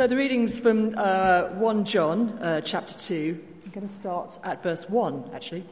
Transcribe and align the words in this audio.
So 0.00 0.06
the 0.06 0.16
readings 0.16 0.58
from 0.58 0.94
uh, 0.96 1.50
1 1.56 1.84
John, 1.84 2.30
uh, 2.40 2.62
chapter 2.62 2.98
2. 2.98 3.38
I'm 3.66 3.70
going 3.70 3.86
to 3.86 3.94
start 3.94 4.38
at 4.42 4.62
verse 4.62 4.88
1, 4.88 5.32
actually. 5.34 5.62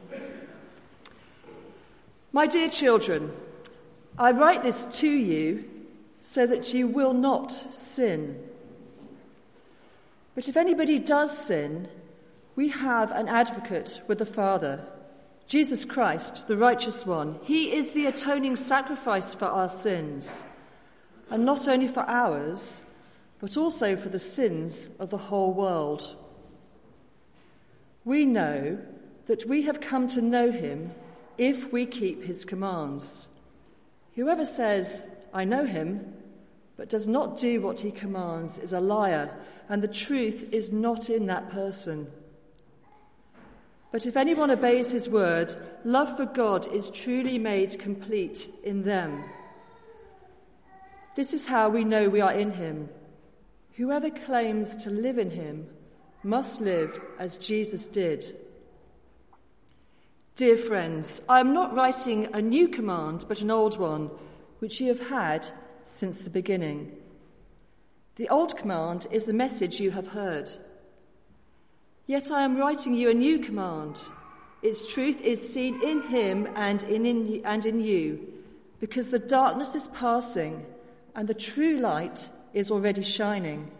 My 2.31 2.45
dear 2.45 2.69
children, 2.69 3.31
I 4.19 4.29
write 4.29 4.61
this 4.61 4.85
to 4.99 5.09
you 5.09 5.67
so 6.21 6.45
that 6.45 6.75
you 6.75 6.87
will 6.87 7.15
not 7.15 7.49
sin. 7.73 8.39
But 10.35 10.47
if 10.47 10.57
anybody 10.57 10.99
does 10.99 11.35
sin, 11.35 11.87
we 12.55 12.67
have 12.67 13.11
an 13.11 13.27
advocate 13.27 13.99
with 14.05 14.19
the 14.19 14.27
Father, 14.27 14.85
Jesus 15.47 15.85
Christ, 15.85 16.47
the 16.47 16.55
righteous 16.55 17.03
one. 17.03 17.39
He 17.41 17.73
is 17.73 17.93
the 17.93 18.05
atoning 18.05 18.57
sacrifice 18.57 19.33
for 19.33 19.45
our 19.45 19.69
sins, 19.69 20.43
and 21.31 21.45
not 21.45 21.67
only 21.67 21.87
for 21.87 22.07
ours 22.07 22.83
but 23.39 23.57
also 23.57 23.95
for 23.95 24.09
the 24.09 24.19
sins 24.19 24.89
of 24.99 25.09
the 25.09 25.17
whole 25.17 25.53
world. 25.53 26.15
We 28.05 28.25
know 28.25 28.77
that 29.27 29.45
we 29.45 29.61
have 29.63 29.81
come 29.81 30.07
to 30.09 30.21
know 30.21 30.51
him 30.51 30.91
if 31.37 31.71
we 31.71 31.85
keep 31.85 32.23
his 32.23 32.43
commands. 32.43 33.27
Whoever 34.15 34.45
says, 34.45 35.07
I 35.33 35.45
know 35.45 35.65
him, 35.65 36.13
but 36.75 36.89
does 36.89 37.07
not 37.07 37.37
do 37.37 37.61
what 37.61 37.79
he 37.79 37.91
commands 37.91 38.59
is 38.59 38.73
a 38.73 38.79
liar, 38.79 39.33
and 39.69 39.81
the 39.81 39.87
truth 39.87 40.45
is 40.51 40.71
not 40.71 41.09
in 41.09 41.27
that 41.27 41.49
person. 41.51 42.07
But 43.91 44.05
if 44.05 44.17
anyone 44.17 44.51
obeys 44.51 44.91
his 44.91 45.09
word, 45.09 45.55
love 45.83 46.15
for 46.15 46.25
God 46.25 46.67
is 46.71 46.89
truly 46.89 47.37
made 47.37 47.79
complete 47.79 48.49
in 48.63 48.83
them. 48.83 49.23
This 51.15 51.33
is 51.33 51.45
how 51.45 51.69
we 51.69 51.83
know 51.83 52.07
we 52.07 52.21
are 52.21 52.33
in 52.33 52.51
him. 52.51 52.89
Whoever 53.79 54.09
claims 54.09 54.75
to 54.83 54.89
live 54.89 55.17
in 55.17 55.29
him 55.31 55.65
must 56.21 56.59
live 56.59 56.99
as 57.17 57.37
Jesus 57.37 57.87
did. 57.87 58.25
Dear 60.35 60.57
friends, 60.57 61.21
I 61.29 61.39
am 61.39 61.53
not 61.53 61.73
writing 61.73 62.27
a 62.33 62.41
new 62.41 62.67
command, 62.67 63.23
but 63.29 63.39
an 63.39 63.49
old 63.49 63.79
one, 63.79 64.09
which 64.59 64.81
you 64.81 64.89
have 64.89 65.07
had 65.07 65.47
since 65.85 66.19
the 66.19 66.29
beginning. 66.29 66.91
The 68.17 68.27
old 68.27 68.57
command 68.57 69.07
is 69.11 69.25
the 69.25 69.31
message 69.31 69.79
you 69.79 69.91
have 69.91 70.09
heard. 70.09 70.51
Yet 72.05 72.31
I 72.31 72.43
am 72.43 72.57
writing 72.57 72.95
you 72.95 73.09
a 73.09 73.13
new 73.13 73.39
command. 73.39 74.01
Its 74.61 74.91
truth 74.93 75.21
is 75.21 75.53
seen 75.53 75.81
in 75.81 76.01
him 76.01 76.49
and 76.57 76.83
in, 76.83 77.05
in, 77.05 77.45
and 77.45 77.65
in 77.65 77.79
you, 77.79 78.27
because 78.81 79.09
the 79.09 79.19
darkness 79.19 79.73
is 79.73 79.87
passing 79.87 80.65
and 81.15 81.29
the 81.29 81.33
true 81.33 81.77
light 81.77 82.27
is 82.53 82.71
already 82.71 83.03
shining. 83.03 83.71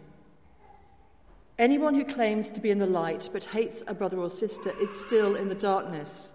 Anyone 1.58 1.94
who 1.94 2.04
claims 2.04 2.50
to 2.50 2.60
be 2.60 2.70
in 2.70 2.78
the 2.78 2.86
light 2.86 3.28
but 3.32 3.44
hates 3.44 3.82
a 3.86 3.94
brother 3.94 4.18
or 4.18 4.30
sister 4.30 4.72
is 4.80 4.90
still 4.90 5.36
in 5.36 5.48
the 5.48 5.54
darkness. 5.54 6.32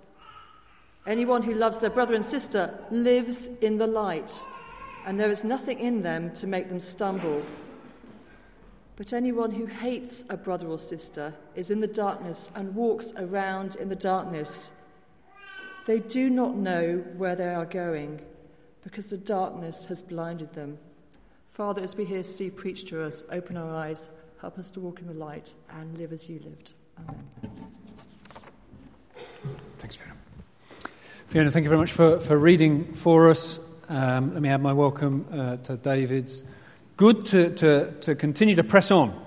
Anyone 1.08 1.44
who 1.44 1.54
loves 1.54 1.80
their 1.80 1.90
brother 1.90 2.16
and 2.16 2.26
sister 2.26 2.74
lives 2.92 3.50
in 3.62 3.78
the 3.78 3.88
light, 3.88 4.40
and 5.06 5.20
there 5.20 5.30
is 5.30 5.44
nothing 5.44 5.80
in 5.80 6.02
them 6.02 6.34
to 6.34 6.48
make 6.48 6.70
them 6.70 6.80
stumble. 6.80 7.44
But 8.96 9.14
anyone 9.14 9.52
who 9.52 9.66
hates 9.66 10.24
a 10.30 10.38
brother 10.38 10.68
or 10.68 10.80
sister 10.80 11.34
is 11.56 11.70
in 11.70 11.80
the 11.80 11.88
darkness 11.88 12.50
and 12.56 12.74
walks 12.74 13.12
around 13.18 13.76
in 13.76 13.90
the 13.90 13.96
darkness. 13.96 14.72
They 15.86 16.00
do 16.00 16.30
not 16.30 16.56
know 16.56 17.04
where 17.18 17.36
they 17.36 17.54
are 17.54 17.66
going 17.66 18.22
because 18.84 19.08
the 19.08 19.18
darkness 19.18 19.86
has 19.86 20.02
blinded 20.02 20.54
them. 20.54 20.78
Father, 21.56 21.82
as 21.82 21.96
we 21.96 22.04
hear 22.04 22.22
Steve 22.22 22.54
preach 22.58 22.84
to 22.90 23.02
us, 23.02 23.24
open 23.32 23.56
our 23.56 23.74
eyes, 23.74 24.10
help 24.42 24.60
us 24.60 24.70
to 24.72 24.82
walk 24.82 25.00
in 25.00 25.08
the 25.08 25.14
light 25.14 25.54
and 25.70 25.98
live 25.98 26.12
as 26.12 26.28
you 26.28 26.38
lived. 26.44 26.74
Amen. 27.00 27.24
Thanks, 29.78 29.96
Fiona. 29.96 30.16
Fiona, 31.28 31.52
thank 31.52 31.64
you 31.64 31.70
very 31.70 31.80
much 31.80 31.94
for, 31.94 32.20
for 32.20 32.38
reading 32.38 32.92
for 32.92 33.30
us. 33.30 33.62
Um, 33.88 34.34
let 34.34 34.42
me 34.42 34.50
add 34.50 34.62
my 34.62 34.74
welcome 34.74 35.26
uh, 35.32 35.56
to 35.64 35.78
David's. 35.78 36.44
Good 36.98 37.26
to, 37.28 37.52
to, 37.52 37.92
to 38.02 38.16
continue 38.16 38.56
to 38.56 38.64
press 38.66 38.92
on 38.92 39.18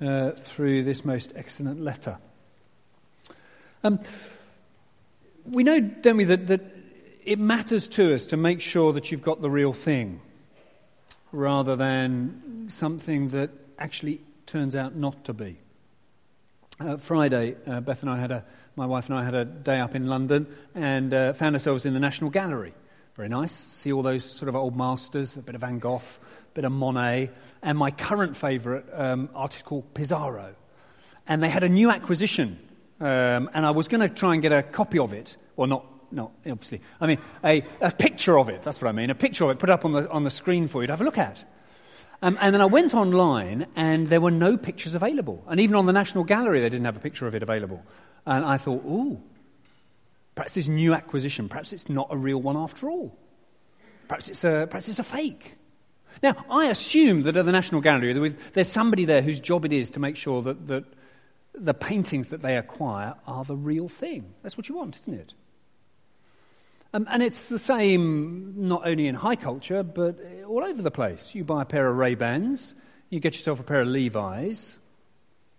uh, 0.00 0.30
through 0.30 0.84
this 0.84 1.04
most 1.04 1.34
excellent 1.36 1.82
letter. 1.82 2.16
Um, 3.84 4.00
we 5.44 5.64
know, 5.64 5.80
don't 5.80 6.16
we, 6.16 6.24
that, 6.24 6.46
that 6.46 6.62
it 7.26 7.38
matters 7.38 7.88
to 7.88 8.14
us 8.14 8.24
to 8.28 8.38
make 8.38 8.62
sure 8.62 8.94
that 8.94 9.12
you've 9.12 9.20
got 9.20 9.42
the 9.42 9.50
real 9.50 9.74
thing 9.74 10.22
rather 11.32 11.76
than 11.76 12.66
something 12.68 13.28
that 13.30 13.50
actually 13.78 14.20
turns 14.46 14.74
out 14.74 14.94
not 14.96 15.24
to 15.24 15.32
be. 15.32 15.58
Uh, 16.80 16.96
Friday, 16.96 17.56
uh, 17.66 17.80
Beth 17.80 18.02
and 18.02 18.10
I 18.10 18.18
had 18.18 18.30
a, 18.30 18.44
my 18.76 18.86
wife 18.86 19.08
and 19.08 19.18
I 19.18 19.24
had 19.24 19.34
a 19.34 19.44
day 19.44 19.80
up 19.80 19.94
in 19.94 20.06
London 20.06 20.46
and 20.74 21.12
uh, 21.12 21.32
found 21.32 21.54
ourselves 21.54 21.84
in 21.84 21.92
the 21.92 22.00
National 22.00 22.30
Gallery. 22.30 22.72
Very 23.16 23.28
nice. 23.28 23.52
See 23.52 23.92
all 23.92 24.02
those 24.02 24.24
sort 24.24 24.48
of 24.48 24.54
old 24.54 24.76
masters, 24.76 25.36
a 25.36 25.42
bit 25.42 25.56
of 25.56 25.62
Van 25.62 25.80
Gogh, 25.80 25.96
a 25.96 26.54
bit 26.54 26.64
of 26.64 26.70
Monet, 26.70 27.30
and 27.62 27.76
my 27.76 27.90
current 27.90 28.36
favourite 28.36 28.84
um, 28.94 29.28
artist 29.34 29.64
called 29.64 29.92
Pissarro. 29.92 30.54
And 31.26 31.42
they 31.42 31.48
had 31.48 31.64
a 31.64 31.68
new 31.68 31.90
acquisition, 31.90 32.58
um, 33.00 33.50
and 33.52 33.66
I 33.66 33.72
was 33.72 33.88
going 33.88 34.00
to 34.00 34.08
try 34.08 34.34
and 34.34 34.40
get 34.40 34.52
a 34.52 34.62
copy 34.62 35.00
of 35.00 35.12
it. 35.12 35.36
Well, 35.56 35.66
not 35.66 35.84
no, 36.10 36.32
obviously. 36.46 36.80
I 37.00 37.06
mean, 37.06 37.18
a, 37.44 37.62
a 37.80 37.90
picture 37.90 38.38
of 38.38 38.48
it, 38.48 38.62
that's 38.62 38.80
what 38.80 38.88
I 38.88 38.92
mean. 38.92 39.10
A 39.10 39.14
picture 39.14 39.44
of 39.44 39.50
it 39.50 39.58
put 39.58 39.70
up 39.70 39.84
on 39.84 39.92
the, 39.92 40.10
on 40.10 40.24
the 40.24 40.30
screen 40.30 40.68
for 40.68 40.82
you 40.82 40.86
to 40.86 40.92
have 40.92 41.00
a 41.00 41.04
look 41.04 41.18
at. 41.18 41.44
Um, 42.20 42.36
and 42.40 42.52
then 42.52 42.60
I 42.60 42.66
went 42.66 42.94
online, 42.94 43.66
and 43.76 44.08
there 44.08 44.20
were 44.20 44.30
no 44.30 44.56
pictures 44.56 44.94
available. 44.94 45.44
And 45.46 45.60
even 45.60 45.76
on 45.76 45.86
the 45.86 45.92
National 45.92 46.24
Gallery, 46.24 46.60
they 46.60 46.68
didn't 46.68 46.86
have 46.86 46.96
a 46.96 47.00
picture 47.00 47.26
of 47.26 47.34
it 47.34 47.42
available. 47.42 47.82
And 48.26 48.44
I 48.44 48.58
thought, 48.58 48.84
ooh, 48.84 49.22
perhaps 50.34 50.54
this 50.54 50.68
new 50.68 50.94
acquisition, 50.94 51.48
perhaps 51.48 51.72
it's 51.72 51.88
not 51.88 52.08
a 52.10 52.16
real 52.16 52.40
one 52.42 52.56
after 52.56 52.90
all. 52.90 53.16
Perhaps 54.08 54.28
it's 54.28 54.44
a, 54.44 54.66
perhaps 54.68 54.88
it's 54.88 54.98
a 54.98 55.04
fake. 55.04 55.54
Now, 56.22 56.44
I 56.50 56.66
assume 56.66 57.22
that 57.22 57.36
at 57.36 57.46
the 57.46 57.52
National 57.52 57.80
Gallery, 57.80 58.34
there's 58.52 58.68
somebody 58.68 59.04
there 59.04 59.22
whose 59.22 59.38
job 59.38 59.64
it 59.64 59.72
is 59.72 59.92
to 59.92 60.00
make 60.00 60.16
sure 60.16 60.42
that, 60.42 60.66
that 60.66 60.84
the 61.54 61.74
paintings 61.74 62.28
that 62.28 62.42
they 62.42 62.56
acquire 62.56 63.14
are 63.26 63.44
the 63.44 63.56
real 63.56 63.88
thing. 63.88 64.34
That's 64.42 64.56
what 64.56 64.68
you 64.68 64.76
want, 64.76 64.96
isn't 64.96 65.14
it? 65.14 65.34
Um, 66.94 67.06
and 67.10 67.22
it's 67.22 67.48
the 67.48 67.58
same 67.58 68.54
not 68.56 68.86
only 68.86 69.08
in 69.08 69.14
high 69.14 69.36
culture, 69.36 69.82
but 69.82 70.18
all 70.46 70.64
over 70.64 70.80
the 70.80 70.90
place. 70.90 71.34
You 71.34 71.44
buy 71.44 71.62
a 71.62 71.66
pair 71.66 71.86
of 71.86 71.96
Ray-Bans, 71.96 72.74
you 73.10 73.20
get 73.20 73.34
yourself 73.34 73.60
a 73.60 73.62
pair 73.62 73.80
of 73.80 73.88
Levi's. 73.88 74.78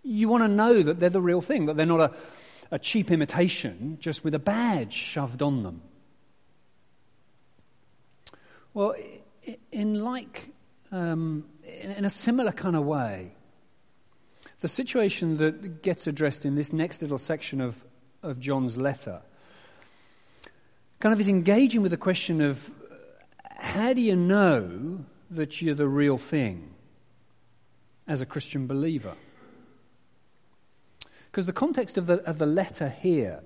You 0.02 0.28
want 0.28 0.44
to 0.44 0.48
know 0.48 0.82
that 0.82 0.98
they're 0.98 1.10
the 1.10 1.20
real 1.20 1.40
thing, 1.40 1.66
that 1.66 1.76
they're 1.76 1.86
not 1.86 2.00
a, 2.00 2.14
a 2.70 2.78
cheap 2.78 3.10
imitation 3.10 3.98
just 4.00 4.24
with 4.24 4.34
a 4.34 4.38
badge 4.38 4.92
shoved 4.92 5.42
on 5.42 5.62
them. 5.62 5.82
Well, 8.72 8.94
in 9.72 10.02
like, 10.02 10.48
um, 10.90 11.44
in 11.64 12.04
a 12.04 12.10
similar 12.10 12.52
kind 12.52 12.76
of 12.76 12.84
way, 12.84 13.32
the 14.60 14.68
situation 14.68 15.38
that 15.38 15.82
gets 15.82 16.06
addressed 16.06 16.44
in 16.44 16.54
this 16.54 16.72
next 16.72 17.02
little 17.02 17.18
section 17.18 17.60
of, 17.60 17.84
of 18.22 18.38
John's 18.40 18.76
letter 18.76 19.22
kind 21.00 21.14
of 21.14 21.20
is 21.20 21.28
engaging 21.28 21.82
with 21.82 21.90
the 21.90 21.96
question 21.96 22.40
of 22.42 22.70
how 23.56 23.92
do 23.92 24.00
you 24.00 24.14
know 24.14 25.04
that 25.30 25.60
you're 25.60 25.74
the 25.74 25.88
real 25.88 26.18
thing 26.18 26.74
as 28.06 28.20
a 28.20 28.26
Christian 28.26 28.66
believer? 28.66 29.14
Because 31.30 31.46
the 31.46 31.52
context 31.52 31.96
of 31.96 32.06
the, 32.06 32.22
of 32.28 32.38
the 32.38 32.46
letter 32.46 32.88
here 32.88 33.40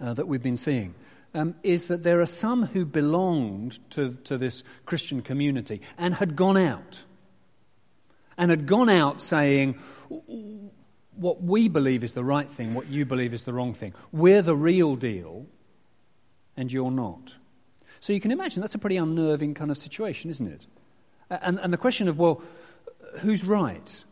uh, 0.00 0.14
that 0.14 0.28
we've 0.28 0.42
been 0.42 0.56
seeing 0.56 0.94
um, 1.34 1.54
is 1.62 1.88
that 1.88 2.02
there 2.02 2.20
are 2.20 2.26
some 2.26 2.66
who 2.66 2.84
belonged 2.84 3.78
to, 3.90 4.16
to 4.24 4.38
this 4.38 4.62
Christian 4.84 5.22
community 5.22 5.80
and 5.98 6.14
had 6.14 6.36
gone 6.36 6.56
out. 6.56 7.04
And 8.38 8.50
had 8.50 8.66
gone 8.66 8.90
out 8.90 9.22
saying, 9.22 9.78
what 11.16 11.42
we 11.42 11.68
believe 11.68 12.04
is 12.04 12.12
the 12.12 12.24
right 12.24 12.50
thing, 12.50 12.74
what 12.74 12.88
you 12.88 13.06
believe 13.06 13.32
is 13.32 13.44
the 13.44 13.54
wrong 13.54 13.72
thing. 13.72 13.94
We're 14.12 14.42
the 14.42 14.54
real 14.54 14.94
deal 14.94 15.46
and 16.56 16.72
you're 16.72 16.90
not. 16.90 17.34
So 18.00 18.12
you 18.12 18.20
can 18.20 18.30
imagine 18.30 18.60
that's 18.60 18.74
a 18.74 18.78
pretty 18.78 18.96
unnerving 18.96 19.54
kind 19.54 19.70
of 19.70 19.78
situation, 19.78 20.30
isn't 20.30 20.46
it? 20.46 20.66
And, 21.30 21.58
and 21.58 21.72
the 21.72 21.78
question 21.78 22.08
of, 22.08 22.18
well, 22.18 22.42
who's 23.18 23.44
right? 23.44 24.04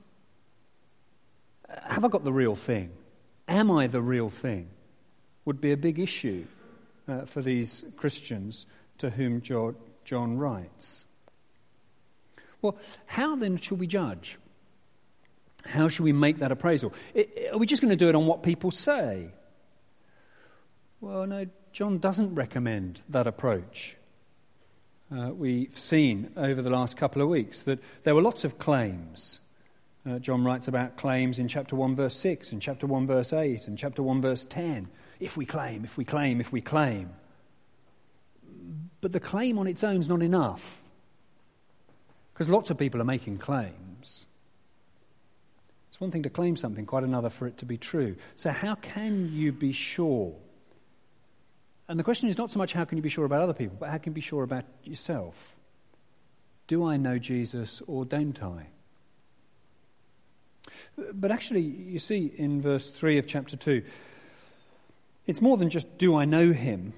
Have 1.82 2.05
I 2.05 2.08
got 2.08 2.25
the 2.25 2.32
real 2.32 2.55
thing? 2.55 2.91
Am 3.46 3.70
I 3.70 3.87
the 3.87 4.00
real 4.00 4.29
thing? 4.29 4.69
Would 5.44 5.61
be 5.61 5.73
a 5.73 5.76
big 5.76 5.99
issue 5.99 6.46
uh, 7.08 7.26
for 7.26 7.43
these 7.43 7.85
Christians 7.96 8.67
to 8.99 9.11
whom 9.11 9.43
John 9.43 10.38
writes. 10.38 11.05
Well, 12.62 12.79
how 13.06 13.37
then 13.37 13.58
should 13.58 13.79
we 13.79 13.87
judge? 13.87 14.38
How 15.67 15.88
should 15.88 16.05
we 16.05 16.12
make 16.12 16.38
that 16.38 16.52
appraisal? 16.52 16.93
Are 17.52 17.58
we 17.58 17.67
just 17.67 17.82
going 17.82 17.91
to 17.91 17.96
do 17.96 18.08
it 18.08 18.14
on 18.14 18.26
what 18.26 18.43
people 18.43 18.70
say? 18.70 19.29
Well, 21.00 21.26
no, 21.26 21.46
John 21.75 21.99
doesn't 21.99 22.37
recommend 22.37 23.03
that 23.09 23.26
approach. 23.26 23.97
Uh, 25.12 25.31
we've 25.35 25.76
seen 25.76 26.31
over 26.37 26.62
the 26.62 26.71
last 26.71 26.97
couple 26.97 27.21
of 27.21 27.29
weeks 27.29 27.62
that 27.62 27.81
there 28.05 28.15
were 28.15 28.23
lots 28.23 28.44
of 28.44 28.59
claims 28.59 29.41
Uh, 30.06 30.19
John 30.19 30.44
writes 30.44 30.69
about 30.69 30.99
claims 30.99 31.38
in 31.38 31.49
chapter 31.49 31.75
1, 31.75 31.97
verse 31.97 32.15
6, 32.17 32.53
and 32.53 32.61
chapter 32.61 32.87
1, 32.87 33.06
verse 33.06 33.32
8, 33.32 33.69
and 33.69 33.79
chapter 33.79 34.03
1, 34.03 34.21
verse 34.21 34.44
10. 34.44 34.87
If 35.19 35.38
we 35.38 35.47
claim, 35.47 35.82
if 35.82 35.97
we 35.97 36.05
claim, 36.05 36.43
if 36.43 36.53
we 36.53 36.61
claim. 36.61 37.09
But 39.00 39.12
the 39.12 39.20
claim 39.20 39.59
on 39.59 39.67
its 39.67 39.82
own 39.82 40.00
is 40.00 40.09
not 40.09 40.20
enough. 40.20 40.82
Because 42.35 42.50
lots 42.50 42.69
of 42.69 42.77
people 42.77 43.00
are 43.00 43.06
making 43.06 43.38
claims. 43.38 44.27
It's 45.88 45.99
one 45.99 46.11
thing 46.11 46.25
to 46.25 46.31
claim 46.31 46.55
something, 46.55 46.85
quite 46.85 47.05
another 47.05 47.31
for 47.31 47.47
it 47.47 47.56
to 47.59 47.65
be 47.65 47.79
true. 47.79 48.17
So, 48.35 48.50
how 48.50 48.75
can 48.75 49.32
you 49.32 49.53
be 49.53 49.73
sure? 49.73 50.35
And 51.89 51.99
the 51.99 52.05
question 52.05 52.29
is 52.29 52.39
not 52.39 52.51
so 52.51 52.59
much 52.59 52.73
how 52.73 52.85
can 52.85 52.97
you 52.97 53.03
be 53.03 53.09
sure 53.09 53.25
about 53.25 53.43
other 53.43 53.53
people, 53.53 53.77
but 53.79 53.91
how 53.91 53.99
can 53.99 54.13
you 54.13 54.15
be 54.15 54.21
sure 54.21 54.43
about 54.43 54.65
yourself? 54.85 55.55
Do 56.67 56.85
I 56.85 56.97
know 56.97 57.19
Jesus 57.19 57.83
or 57.87 58.05
don't 58.05 58.43
I? 58.43 58.69
But 61.13 61.31
actually, 61.31 61.61
you 61.61 61.99
see 61.99 62.33
in 62.37 62.63
verse 62.63 62.91
3 62.91 63.19
of 63.19 63.27
chapter 63.27 63.57
2, 63.57 63.83
it's 65.27 65.43
more 65.43 65.57
than 65.57 65.71
just 65.71 65.99
do 65.99 66.17
I 66.17 66.25
know 66.25 66.53
him. 66.53 66.95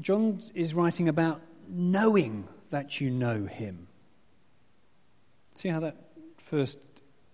John 0.00 0.40
is 0.54 0.74
writing 0.74 1.08
about 1.08 1.40
knowing 1.68 2.46
that 2.70 3.00
you 3.00 3.10
know 3.10 3.46
him. 3.46 3.88
See 5.54 5.68
how 5.68 5.80
that 5.80 5.96
first 6.36 6.78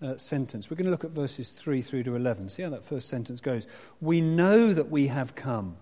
uh, 0.01 0.17
sentence, 0.17 0.71
we're 0.71 0.77
going 0.77 0.87
to 0.87 0.91
look 0.91 1.05
at 1.05 1.11
verses 1.11 1.51
3 1.51 1.83
through 1.83 2.05
to 2.05 2.17
11. 2.17 2.49
See 2.49 2.63
how 2.63 2.71
that 2.71 2.85
first 2.85 3.09
sentence 3.09 3.41
goes. 3.41 3.67
We 4.01 4.21
know 4.21 4.73
that 4.73 4.91
we 4.91 5.09
have 5.09 5.35
come 5.35 5.77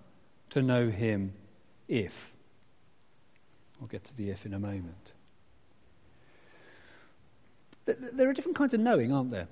to 0.53 0.63
know 0.63 0.89
him 0.89 1.33
if. 1.89 2.33
I'll 3.81 3.89
get 3.89 4.05
to 4.05 4.17
the 4.17 4.31
if 4.31 4.47
in 4.47 4.55
a 4.55 4.59
moment. 4.59 5.13
There 7.85 8.29
are 8.29 8.33
different 8.33 8.57
kinds 8.57 8.75
of 8.75 8.81
knowing, 8.81 9.13
aren't 9.13 9.33
there? 9.33 9.49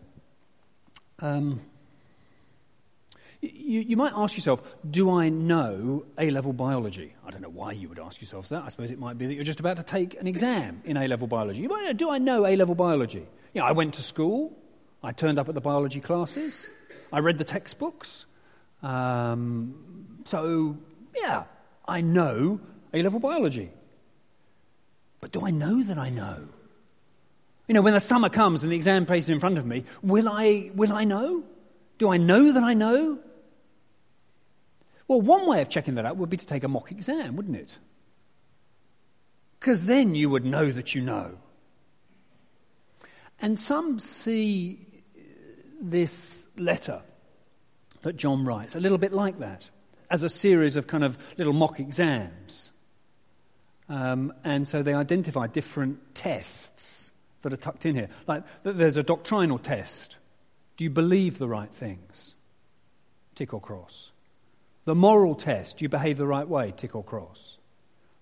Um, 1.18 1.60
you, 3.40 3.80
you, 3.80 3.96
might 3.96 4.12
ask 4.14 4.36
yourself, 4.36 4.62
do 4.88 5.10
I 5.10 5.30
know 5.30 6.04
A 6.18 6.30
level 6.30 6.52
biology? 6.52 7.14
I 7.26 7.30
don't 7.30 7.40
know 7.40 7.48
why 7.48 7.72
you 7.72 7.88
would 7.88 7.98
ask 7.98 8.20
yourself 8.20 8.48
that. 8.50 8.62
I 8.64 8.68
suppose 8.68 8.90
it 8.90 8.98
might 8.98 9.16
be 9.16 9.26
that 9.26 9.34
you're 9.34 9.44
just 9.44 9.60
about 9.60 9.78
to 9.78 9.82
take 9.82 10.18
an 10.20 10.26
exam 10.26 10.82
in 10.84 10.96
A 10.96 11.08
level 11.08 11.26
biology. 11.26 11.60
You 11.60 11.68
might 11.68 11.84
know, 11.84 11.92
do 11.92 12.10
I 12.10 12.18
know 12.18 12.46
A 12.46 12.54
level 12.56 12.74
biology? 12.74 13.26
You 13.54 13.60
know, 13.60 13.66
I 13.66 13.72
went 13.72 13.94
to 13.94 14.02
school, 14.02 14.56
I 15.02 15.12
turned 15.12 15.38
up 15.38 15.48
at 15.48 15.54
the 15.54 15.60
biology 15.60 16.00
classes, 16.00 16.68
I 17.12 17.20
read 17.20 17.38
the 17.38 17.44
textbooks. 17.44 18.26
Um, 18.82 20.20
so, 20.26 20.76
yeah, 21.16 21.44
I 21.86 22.00
know 22.00 22.60
A 22.92 23.02
level 23.02 23.20
biology. 23.20 23.70
But 25.20 25.32
do 25.32 25.46
I 25.46 25.50
know 25.50 25.82
that 25.82 25.98
I 25.98 26.10
know? 26.10 26.48
You 27.68 27.74
know, 27.74 27.82
when 27.82 27.94
the 27.94 28.00
summer 28.00 28.28
comes 28.28 28.62
and 28.62 28.72
the 28.72 28.76
exam 28.76 29.06
place 29.06 29.24
is 29.24 29.30
in 29.30 29.38
front 29.38 29.58
of 29.58 29.66
me, 29.66 29.84
will 30.02 30.28
I, 30.28 30.70
will 30.74 30.92
I 30.92 31.04
know? 31.04 31.44
Do 31.98 32.10
I 32.10 32.16
know 32.16 32.52
that 32.52 32.62
I 32.62 32.74
know? 32.74 33.18
Well, 35.06 35.20
one 35.20 35.46
way 35.46 35.60
of 35.60 35.68
checking 35.68 35.96
that 35.96 36.06
out 36.06 36.16
would 36.16 36.30
be 36.30 36.36
to 36.36 36.46
take 36.46 36.64
a 36.64 36.68
mock 36.68 36.90
exam, 36.90 37.36
wouldn't 37.36 37.56
it? 37.56 37.78
Because 39.58 39.84
then 39.84 40.14
you 40.14 40.30
would 40.30 40.44
know 40.44 40.72
that 40.72 40.94
you 40.94 41.02
know. 41.02 41.38
And 43.40 43.58
some 43.58 43.98
see 43.98 44.86
uh, 45.16 45.20
this 45.80 46.46
letter 46.56 47.02
that 48.02 48.16
John 48.16 48.44
writes 48.44 48.74
a 48.74 48.80
little 48.80 48.98
bit 48.98 49.12
like 49.12 49.38
that, 49.38 49.68
as 50.10 50.24
a 50.24 50.28
series 50.28 50.76
of 50.76 50.86
kind 50.86 51.04
of 51.04 51.16
little 51.38 51.52
mock 51.52 51.78
exams. 51.78 52.72
Um, 53.88 54.32
and 54.44 54.66
so 54.66 54.82
they 54.82 54.94
identify 54.94 55.46
different 55.46 56.14
tests 56.14 57.10
that 57.42 57.52
are 57.52 57.58
tucked 57.58 57.86
in 57.86 57.94
here. 57.94 58.08
Like 58.26 58.44
there's 58.62 58.96
a 58.96 59.02
doctrinal 59.02 59.58
test. 59.58 60.16
Do 60.76 60.84
you 60.84 60.90
believe 60.90 61.38
the 61.38 61.48
right 61.48 61.72
things? 61.72 62.34
Tick 63.34 63.52
or 63.52 63.60
cross. 63.60 64.10
The 64.84 64.94
moral 64.94 65.34
test. 65.34 65.78
Do 65.78 65.84
you 65.84 65.88
behave 65.88 66.16
the 66.16 66.26
right 66.26 66.48
way? 66.48 66.72
Tick 66.76 66.94
or 66.94 67.04
cross. 67.04 67.58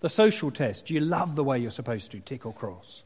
The 0.01 0.09
social 0.09 0.51
test. 0.51 0.87
Do 0.87 0.95
you 0.95 1.01
love 1.01 1.37
the 1.37 1.45
way 1.45 1.59
you're 1.59 1.71
supposed 1.71 2.11
to? 2.13 2.21
Tick 2.21 2.47
or 2.47 2.53
cross. 2.53 3.03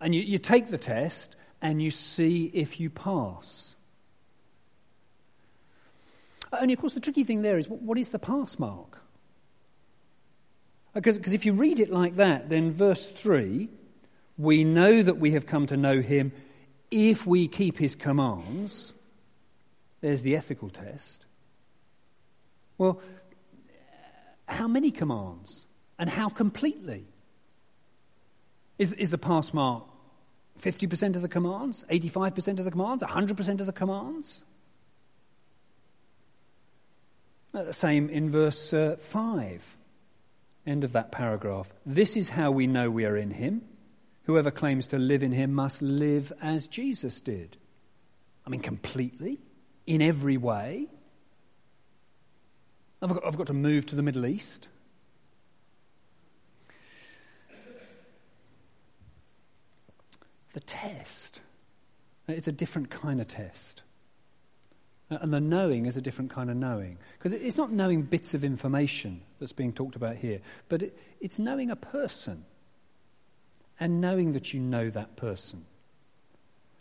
And 0.00 0.14
you, 0.14 0.20
you 0.20 0.38
take 0.38 0.68
the 0.68 0.78
test 0.78 1.36
and 1.62 1.80
you 1.80 1.90
see 1.90 2.50
if 2.52 2.80
you 2.80 2.90
pass. 2.90 3.75
Only, 6.52 6.74
of 6.74 6.80
course, 6.80 6.94
the 6.94 7.00
tricky 7.00 7.24
thing 7.24 7.42
there 7.42 7.58
is 7.58 7.68
what 7.68 7.98
is 7.98 8.10
the 8.10 8.18
pass 8.18 8.58
mark? 8.58 8.98
Uh, 10.94 11.00
because, 11.00 11.18
because 11.18 11.32
if 11.32 11.44
you 11.44 11.52
read 11.52 11.80
it 11.80 11.90
like 11.90 12.16
that, 12.16 12.48
then 12.48 12.72
verse 12.72 13.10
3 13.10 13.68
we 14.38 14.64
know 14.64 15.02
that 15.02 15.18
we 15.18 15.32
have 15.32 15.46
come 15.46 15.66
to 15.66 15.76
know 15.76 16.00
him 16.00 16.32
if 16.90 17.26
we 17.26 17.48
keep 17.48 17.78
his 17.78 17.94
commands. 17.94 18.92
There's 20.00 20.22
the 20.22 20.36
ethical 20.36 20.68
test. 20.68 21.24
Well, 22.78 23.00
how 24.46 24.68
many 24.68 24.90
commands? 24.90 25.64
And 25.98 26.10
how 26.10 26.28
completely? 26.28 27.06
Is, 28.78 28.92
is 28.92 29.10
the 29.10 29.18
pass 29.18 29.54
mark 29.54 29.84
50% 30.60 31.16
of 31.16 31.22
the 31.22 31.28
commands? 31.28 31.84
85% 31.90 32.58
of 32.58 32.64
the 32.64 32.70
commands? 32.70 33.02
100% 33.02 33.60
of 33.60 33.66
the 33.66 33.72
commands? 33.72 34.44
Uh, 37.56 37.72
same 37.72 38.08
in 38.10 38.30
verse 38.30 38.72
uh, 38.72 38.96
5, 39.00 39.76
end 40.66 40.84
of 40.84 40.92
that 40.92 41.10
paragraph. 41.10 41.72
This 41.84 42.16
is 42.16 42.28
how 42.28 42.50
we 42.50 42.66
know 42.66 42.90
we 42.90 43.06
are 43.06 43.16
in 43.16 43.30
him 43.30 43.62
Whoever 44.26 44.50
claims 44.50 44.88
to 44.88 44.98
live 44.98 45.22
in 45.22 45.30
him 45.30 45.54
must 45.54 45.80
live 45.80 46.32
as 46.42 46.66
Jesus 46.66 47.20
did. 47.20 47.56
I 48.44 48.50
mean, 48.50 48.60
completely, 48.60 49.38
in 49.86 50.02
every 50.02 50.36
way. 50.36 50.88
I've 53.00 53.12
got, 53.12 53.24
I've 53.24 53.36
got 53.36 53.46
to 53.48 53.52
move 53.52 53.86
to 53.86 53.96
the 53.96 54.02
Middle 54.02 54.26
East. 54.26 54.66
The 60.54 60.60
test, 60.60 61.40
it's 62.26 62.48
a 62.48 62.52
different 62.52 62.90
kind 62.90 63.20
of 63.20 63.28
test. 63.28 63.82
And 65.08 65.32
the 65.32 65.40
knowing 65.40 65.86
is 65.86 65.96
a 65.96 66.00
different 66.00 66.32
kind 66.32 66.50
of 66.50 66.56
knowing. 66.56 66.98
Because 67.18 67.32
it's 67.32 67.56
not 67.56 67.70
knowing 67.70 68.02
bits 68.02 68.34
of 68.34 68.44
information 68.44 69.22
that's 69.38 69.52
being 69.52 69.72
talked 69.72 69.94
about 69.94 70.16
here, 70.16 70.40
but 70.68 70.82
it, 70.82 70.98
it's 71.20 71.38
knowing 71.38 71.70
a 71.70 71.76
person 71.76 72.44
and 73.78 74.00
knowing 74.00 74.32
that 74.32 74.52
you 74.52 74.60
know 74.60 74.90
that 74.90 75.16
person. 75.16 75.64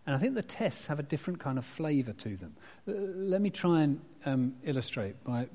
And 0.07 0.15
I 0.15 0.19
think 0.19 0.35
the 0.35 0.41
tests 0.41 0.87
have 0.87 0.99
a 0.99 1.03
different 1.03 1.39
kind 1.39 1.57
of 1.57 1.65
flavour 1.65 2.13
to 2.13 2.37
them. 2.37 2.55
Uh, 2.87 2.93
let 3.15 3.41
me 3.41 3.49
try 3.49 3.81
and 3.81 4.01
um, 4.25 4.55
illustrate 4.63 5.23
by, 5.23 5.47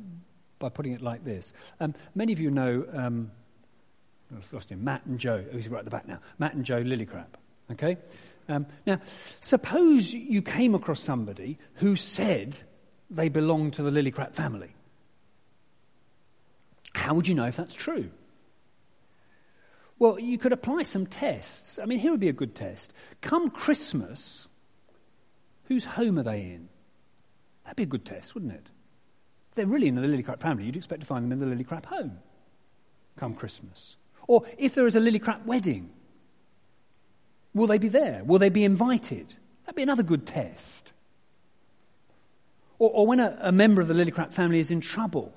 by 0.59 0.69
putting 0.69 0.93
it 0.93 1.03
like 1.03 1.25
this. 1.25 1.53
Um, 1.81 1.95
many 2.15 2.33
of 2.33 2.41
you 2.41 2.51
know, 2.51 2.85
um, 2.93 3.31
lost 4.53 4.71
him, 4.71 4.85
Matt 4.85 5.07
and 5.07 5.19
Joe. 5.19 5.45
Oh, 5.53 5.57
he's 5.57 5.69
right 5.69 5.81
at 5.81 5.85
the 5.85 5.91
back 5.91 6.07
now. 6.07 6.19
Matt 6.39 6.55
and 6.55 6.65
Joe 6.65 6.83
Lillicrap. 6.83 7.27
Okay? 7.71 7.97
Um, 8.51 8.67
now, 8.87 9.01
suppose 9.41 10.13
you 10.13 10.43
came 10.43 10.75
across 10.75 11.01
somebody 11.01 11.59
who 11.75 11.97
said 11.97 12.59
they 13.09 13.29
belonged 13.29 13.75
to 13.75 13.83
the 13.83 13.91
Lillicrap 13.91 14.35
family. 14.35 14.75
How 16.95 17.15
would 17.15 17.29
you 17.29 17.35
know 17.35 17.47
if 17.47 17.57
that's 17.57 17.75
true? 17.75 18.11
Well, 19.99 20.19
you 20.19 20.39
could 20.39 20.53
apply 20.53 20.83
some 20.83 21.07
tests. 21.07 21.79
I 21.79 21.85
mean, 21.85 21.99
here 21.99 22.11
would 22.11 22.21
be 22.21 22.29
a 22.29 22.33
good 22.33 22.55
test. 22.55 22.93
Come 23.21 23.51
Christmas, 23.51 24.49
whose 25.65 25.85
home 25.85 26.19
are 26.19 26.23
they 26.23 26.41
in? 26.41 26.69
That'd 27.65 27.77
be 27.77 27.83
a 27.85 27.87
good 27.87 28.05
test, 28.05 28.35
wouldn't 28.35 28.53
it? 28.53 28.67
If 29.51 29.55
they're 29.55 29.67
really 29.67 29.89
in 29.89 29.95
the 29.95 30.03
Lillicrap 30.03 30.41
family, 30.41 30.65
you'd 30.65 30.77
expect 30.77 31.03
to 31.03 31.07
find 31.07 31.25
them 31.25 31.33
in 31.33 31.39
the 31.39 31.55
Lillicrap 31.55 31.85
home 31.85 32.19
come 33.17 33.35
Christmas. 33.35 33.97
Or 34.27 34.45
if 34.57 34.75
there 34.75 34.87
is 34.87 34.97
a 34.97 35.01
Lillicrap 35.01 35.45
wedding, 35.45 35.91
will 37.55 37.67
they 37.67 37.79
be 37.79 37.89
there? 37.89 38.23
Will 38.25 38.39
they 38.39 38.49
be 38.49 38.65
invited? 38.65 39.35
That'd 39.65 39.77
be 39.77 39.83
another 39.83 40.03
good 40.03 40.27
test. 40.27 40.93
Or, 42.79 42.91
or 42.91 43.07
when 43.07 43.21
a, 43.21 43.37
a 43.41 43.53
member 43.53 43.81
of 43.81 43.89
the 43.89 43.95
Lillicrap 43.95 44.33
family 44.33 44.59
is 44.59 44.71
in 44.71 44.81
trouble, 44.81 45.33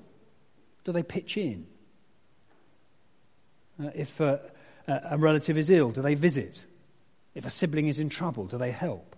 do 0.84 0.92
they 0.92 1.02
pitch 1.02 1.36
in? 1.36 1.66
Uh, 3.82 3.90
if 3.94 4.20
uh, 4.20 4.38
a 4.86 5.16
relative 5.18 5.58
is 5.58 5.70
ill, 5.70 5.90
do 5.90 6.02
they 6.02 6.14
visit? 6.14 6.64
If 7.34 7.46
a 7.46 7.50
sibling 7.50 7.88
is 7.88 7.98
in 7.98 8.08
trouble, 8.08 8.46
do 8.46 8.58
they 8.58 8.70
help? 8.70 9.16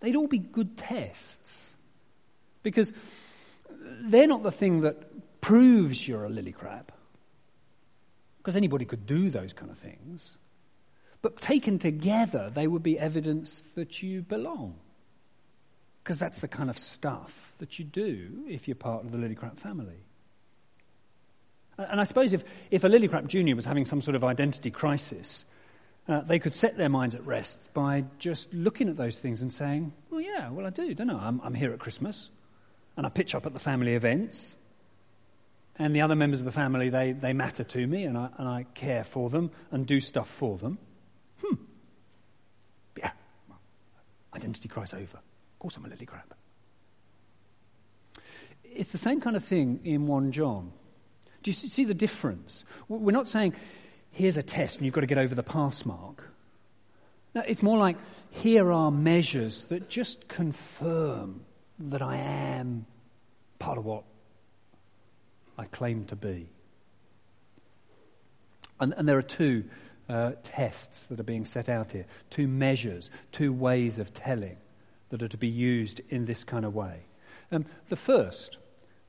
They'd 0.00 0.16
all 0.16 0.28
be 0.28 0.38
good 0.38 0.76
tests. 0.76 1.74
Because 2.62 2.92
they're 4.02 4.26
not 4.26 4.42
the 4.42 4.52
thing 4.52 4.82
that 4.82 5.40
proves 5.40 6.06
you're 6.06 6.24
a 6.24 6.28
Lillicrap. 6.28 6.88
Because 8.38 8.56
anybody 8.56 8.84
could 8.84 9.06
do 9.06 9.30
those 9.30 9.52
kind 9.52 9.70
of 9.70 9.78
things. 9.78 10.36
But 11.22 11.40
taken 11.40 11.78
together, 11.78 12.50
they 12.54 12.66
would 12.66 12.82
be 12.82 12.98
evidence 12.98 13.64
that 13.74 14.02
you 14.02 14.22
belong. 14.22 14.76
Because 16.02 16.18
that's 16.18 16.40
the 16.40 16.48
kind 16.48 16.70
of 16.70 16.78
stuff 16.78 17.52
that 17.58 17.78
you 17.78 17.84
do 17.84 18.44
if 18.48 18.68
you're 18.68 18.76
part 18.76 19.04
of 19.04 19.10
the 19.10 19.18
Lillicrap 19.18 19.58
family. 19.58 20.04
And 21.78 22.00
I 22.00 22.04
suppose 22.04 22.32
if, 22.32 22.44
if 22.70 22.84
a 22.84 22.88
Lillicrap 22.88 23.26
Jr. 23.26 23.54
was 23.54 23.64
having 23.64 23.84
some 23.84 24.00
sort 24.00 24.14
of 24.14 24.24
identity 24.24 24.70
crisis, 24.70 25.44
uh, 26.08 26.20
they 26.20 26.38
could 26.38 26.54
set 26.54 26.76
their 26.76 26.88
minds 26.88 27.14
at 27.14 27.26
rest 27.26 27.60
by 27.74 28.04
just 28.18 28.52
looking 28.54 28.88
at 28.88 28.96
those 28.96 29.18
things 29.18 29.42
and 29.42 29.52
saying, 29.52 29.92
well, 30.10 30.20
yeah, 30.20 30.48
well, 30.50 30.66
I 30.66 30.70
do, 30.70 30.94
don't 30.94 31.10
I? 31.10 31.26
I'm, 31.26 31.40
I'm 31.42 31.54
here 31.54 31.72
at 31.72 31.78
Christmas, 31.78 32.30
and 32.96 33.04
I 33.04 33.08
pitch 33.10 33.34
up 33.34 33.44
at 33.44 33.52
the 33.52 33.58
family 33.58 33.94
events, 33.94 34.56
and 35.78 35.94
the 35.94 36.00
other 36.00 36.14
members 36.14 36.38
of 36.40 36.46
the 36.46 36.52
family, 36.52 36.88
they, 36.88 37.12
they 37.12 37.32
matter 37.32 37.64
to 37.64 37.86
me, 37.86 38.04
and 38.04 38.16
I, 38.16 38.28
and 38.38 38.48
I 38.48 38.64
care 38.74 39.04
for 39.04 39.28
them 39.28 39.50
and 39.70 39.86
do 39.86 40.00
stuff 40.00 40.30
for 40.30 40.56
them. 40.56 40.78
Hmm. 41.44 41.54
Yeah. 42.96 43.10
Identity 44.36 44.68
crisis 44.68 44.94
over. 44.94 45.16
Of 45.16 45.58
course 45.58 45.76
I'm 45.76 45.84
a 45.86 45.88
Lillicrap. 45.88 46.30
It's 48.64 48.90
the 48.90 48.98
same 48.98 49.20
kind 49.20 49.34
of 49.34 49.44
thing 49.44 49.80
in 49.84 50.06
1 50.06 50.32
John. 50.32 50.72
Do 51.42 51.50
you 51.50 51.54
see 51.54 51.84
the 51.84 51.94
difference? 51.94 52.64
We're 52.88 53.12
not 53.12 53.28
saying, 53.28 53.54
here's 54.10 54.36
a 54.36 54.42
test 54.42 54.76
and 54.76 54.84
you've 54.84 54.94
got 54.94 55.00
to 55.00 55.06
get 55.06 55.16
over 55.16 55.34
the 55.34 55.42
pass 55.42 55.86
mark. 55.86 56.22
No, 57.34 57.42
it's 57.46 57.62
more 57.62 57.78
like, 57.78 57.96
here 58.30 58.70
are 58.70 58.90
measures 58.90 59.64
that 59.64 59.88
just 59.88 60.28
confirm 60.28 61.40
that 61.78 62.02
I 62.02 62.16
am 62.16 62.84
part 63.58 63.78
of 63.78 63.84
what 63.84 64.04
I 65.56 65.64
claim 65.64 66.04
to 66.06 66.16
be. 66.16 66.48
And, 68.80 68.92
and 68.96 69.08
there 69.08 69.16
are 69.16 69.22
two 69.22 69.64
uh, 70.08 70.32
tests 70.42 71.06
that 71.06 71.18
are 71.18 71.24
being 71.24 71.44
set 71.44 71.68
out 71.68 71.92
here, 71.92 72.06
two 72.30 72.48
measures, 72.48 73.10
two 73.32 73.52
ways 73.52 73.98
of 73.98 74.12
telling 74.14 74.56
that 75.10 75.22
are 75.22 75.28
to 75.28 75.36
be 75.36 75.48
used 75.48 76.00
in 76.08 76.24
this 76.24 76.44
kind 76.44 76.64
of 76.64 76.74
way. 76.74 77.00
Um, 77.52 77.64
the 77.88 77.96
first 77.96 78.58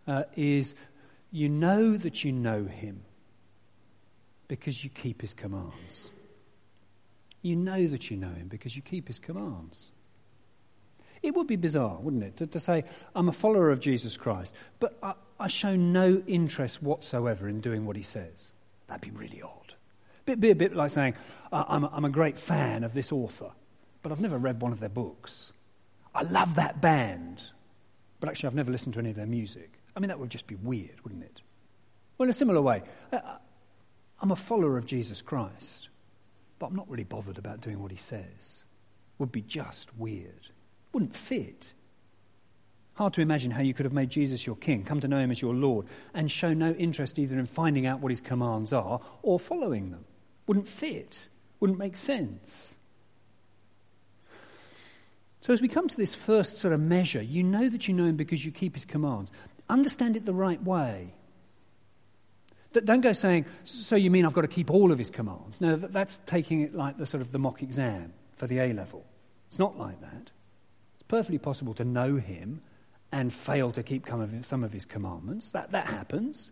uh, 0.08 0.24
is 0.36 0.75
you 1.32 1.50
know 1.50 1.98
that 1.98 2.24
you 2.24 2.32
know 2.32 2.66
him 2.66 3.04
because 4.48 4.84
you 4.84 4.89
keep 4.89 5.22
his 5.22 5.34
commands. 5.34 6.10
You 7.42 7.56
know 7.56 7.88
that 7.88 8.10
you 8.10 8.18
know 8.18 8.30
him 8.30 8.48
because 8.48 8.75
you 8.75 8.82
keep 8.82 9.08
his 9.08 9.20
commands. 9.20 9.92
It 11.22 11.36
would 11.36 11.48
be 11.48 11.56
bizarre, 11.56 11.98
wouldn't 12.00 12.24
it, 12.24 12.38
to, 12.38 12.48
to 12.48 12.60
say, 12.60 12.84
I'm 13.16 13.27
a 13.27 13.34
follower 13.34 13.72
of 13.72 13.80
Jesus 13.80 14.18
Christ, 14.18 14.54
but 14.80 14.98
I, 15.01 15.13
I, 15.39 15.48
show 15.48 15.75
no 15.75 16.22
interest 16.27 16.82
whatsoever 16.82 17.50
in 17.50 17.60
doing 17.60 17.86
what 17.86 17.96
he 17.96 18.04
says. 18.04 18.51
That'd 18.88 19.01
be 19.01 19.18
really 19.18 19.42
odd. 19.42 19.66
It'd 20.27 20.41
be 20.41 20.51
a 20.51 20.55
bit 20.55 20.75
like 20.75 20.91
saying, 20.91 21.15
I'm 21.51 21.86
a, 21.86 21.89
I'm 21.93 22.05
a 22.05 22.10
great 22.10 22.38
fan 22.38 22.84
of 22.84 22.93
this 22.93 23.13
author, 23.13 23.50
but 24.03 24.12
I've 24.12 24.19
never 24.19 24.38
read 24.38 24.62
one 24.62 24.74
of 24.74 24.79
their 24.81 24.89
books. 24.89 25.53
I 26.13 26.24
love 26.24 26.55
that 26.55 26.81
band, 26.81 27.41
but 28.19 28.27
actually 28.27 28.48
I've 28.48 28.55
never 28.55 28.72
listened 28.72 28.93
to 28.96 29.00
any 29.00 29.10
of 29.10 29.15
their 29.15 29.25
music. 29.25 29.72
I 29.96 30.00
mean, 30.00 30.10
that 30.10 30.19
would 30.19 30.29
just 30.29 30.46
be 30.46 30.55
weird, 30.55 31.01
wouldn't 31.03 31.24
it? 31.24 31.41
Well, 32.17 32.25
in 32.25 32.29
a 32.29 32.34
similar 32.34 32.62
way, 32.62 32.84
I'm 34.22 34.31
a 34.31 34.36
follower 34.36 34.77
of 34.77 34.86
Jesus 34.86 35.22
Christ, 35.22 35.89
but 36.60 36.67
I'm 36.67 36.75
not 36.75 36.89
really 36.89 37.03
bothered 37.05 37.38
about 37.38 37.62
doing 37.62 37.81
what 37.81 37.91
he 37.91 37.98
says. 37.98 38.63
Would 39.19 39.31
be 39.31 39.41
just 39.41 39.96
weird. 39.98 40.50
Wouldn't 40.91 41.15
fit. 41.15 41.74
Hard 42.96 43.13
to 43.13 43.22
imagine 43.22 43.51
how 43.51 43.62
you 43.62 43.74
could 43.74 43.86
have 43.86 43.93
made 43.93 44.10
Jesus 44.10 44.46
your 44.46 44.55
king, 44.55 44.84
come 44.84 45.00
to 45.00 45.07
know 45.07 45.19
him 45.19 45.31
as 45.31 45.41
your 45.41 45.53
Lord, 45.53 45.86
and 46.13 46.29
show 46.29 46.53
no 46.53 46.72
interest 46.74 47.17
either 47.17 47.39
in 47.39 47.46
finding 47.46 47.86
out 47.86 48.01
what 48.01 48.10
his 48.10 48.22
commands 48.22 48.74
are 48.74 49.00
or 49.22 49.39
following 49.39 49.91
them. 49.91 50.03
Wouldn't 50.48 50.68
fit. 50.68 51.27
Wouldn't 51.60 51.80
make 51.80 51.96
sense. 51.98 52.75
So, 55.42 55.54
as 55.54 55.62
we 55.62 55.68
come 55.68 55.88
to 55.88 55.96
this 55.96 56.13
first 56.13 56.60
sort 56.60 56.74
of 56.74 56.80
measure, 56.80 57.22
you 57.22 57.44
know 57.44 57.70
that 57.70 57.88
you 57.88 57.94
know 57.94 58.06
him 58.06 58.18
because 58.18 58.44
you 58.44 58.51
keep 58.51 58.74
his 58.74 58.86
commands. 58.86 59.32
Understand 59.70 60.18
it 60.18 60.25
the 60.25 60.34
right 60.34 60.62
way. 60.63 61.13
Don't 62.74 63.01
go 63.01 63.13
saying, 63.13 63.46
so 63.63 63.96
you 63.96 64.12
mean 64.12 64.25
I've 64.25 64.34
got 64.34 64.42
to 64.42 64.48
keep 64.48 64.70
all 64.70 64.92
of 64.92 65.00
his 65.00 65.10
commands. 65.10 65.62
No, 65.62 65.77
that's 65.77 66.20
taking 66.25 66.62
it 66.62 66.75
like 66.75 66.98
the 66.98 67.06
sort 67.06 67.22
of 67.22 67.32
the 67.32 67.39
mock 67.39 67.63
exam 67.63 68.13
for 68.36 68.46
the 68.46 68.60
A 68.60 68.74
level. 68.74 69.06
It's 69.48 69.58
not 69.58 69.77
like 69.77 70.00
that. 70.01 70.32
It's 70.96 71.04
perfectly 71.08 71.38
possible 71.38 71.74
to 71.75 71.86
know 71.86 72.18
him 72.18 72.62
and 73.12 73.34
fail 73.34 73.72
to 73.72 73.84
keep 73.84 74.06
some 74.42 74.63
of 74.63 74.74
his 74.74 74.86
commandments. 74.86 75.51
That, 75.51 75.72
that 75.72 75.88
happens. 75.88 76.51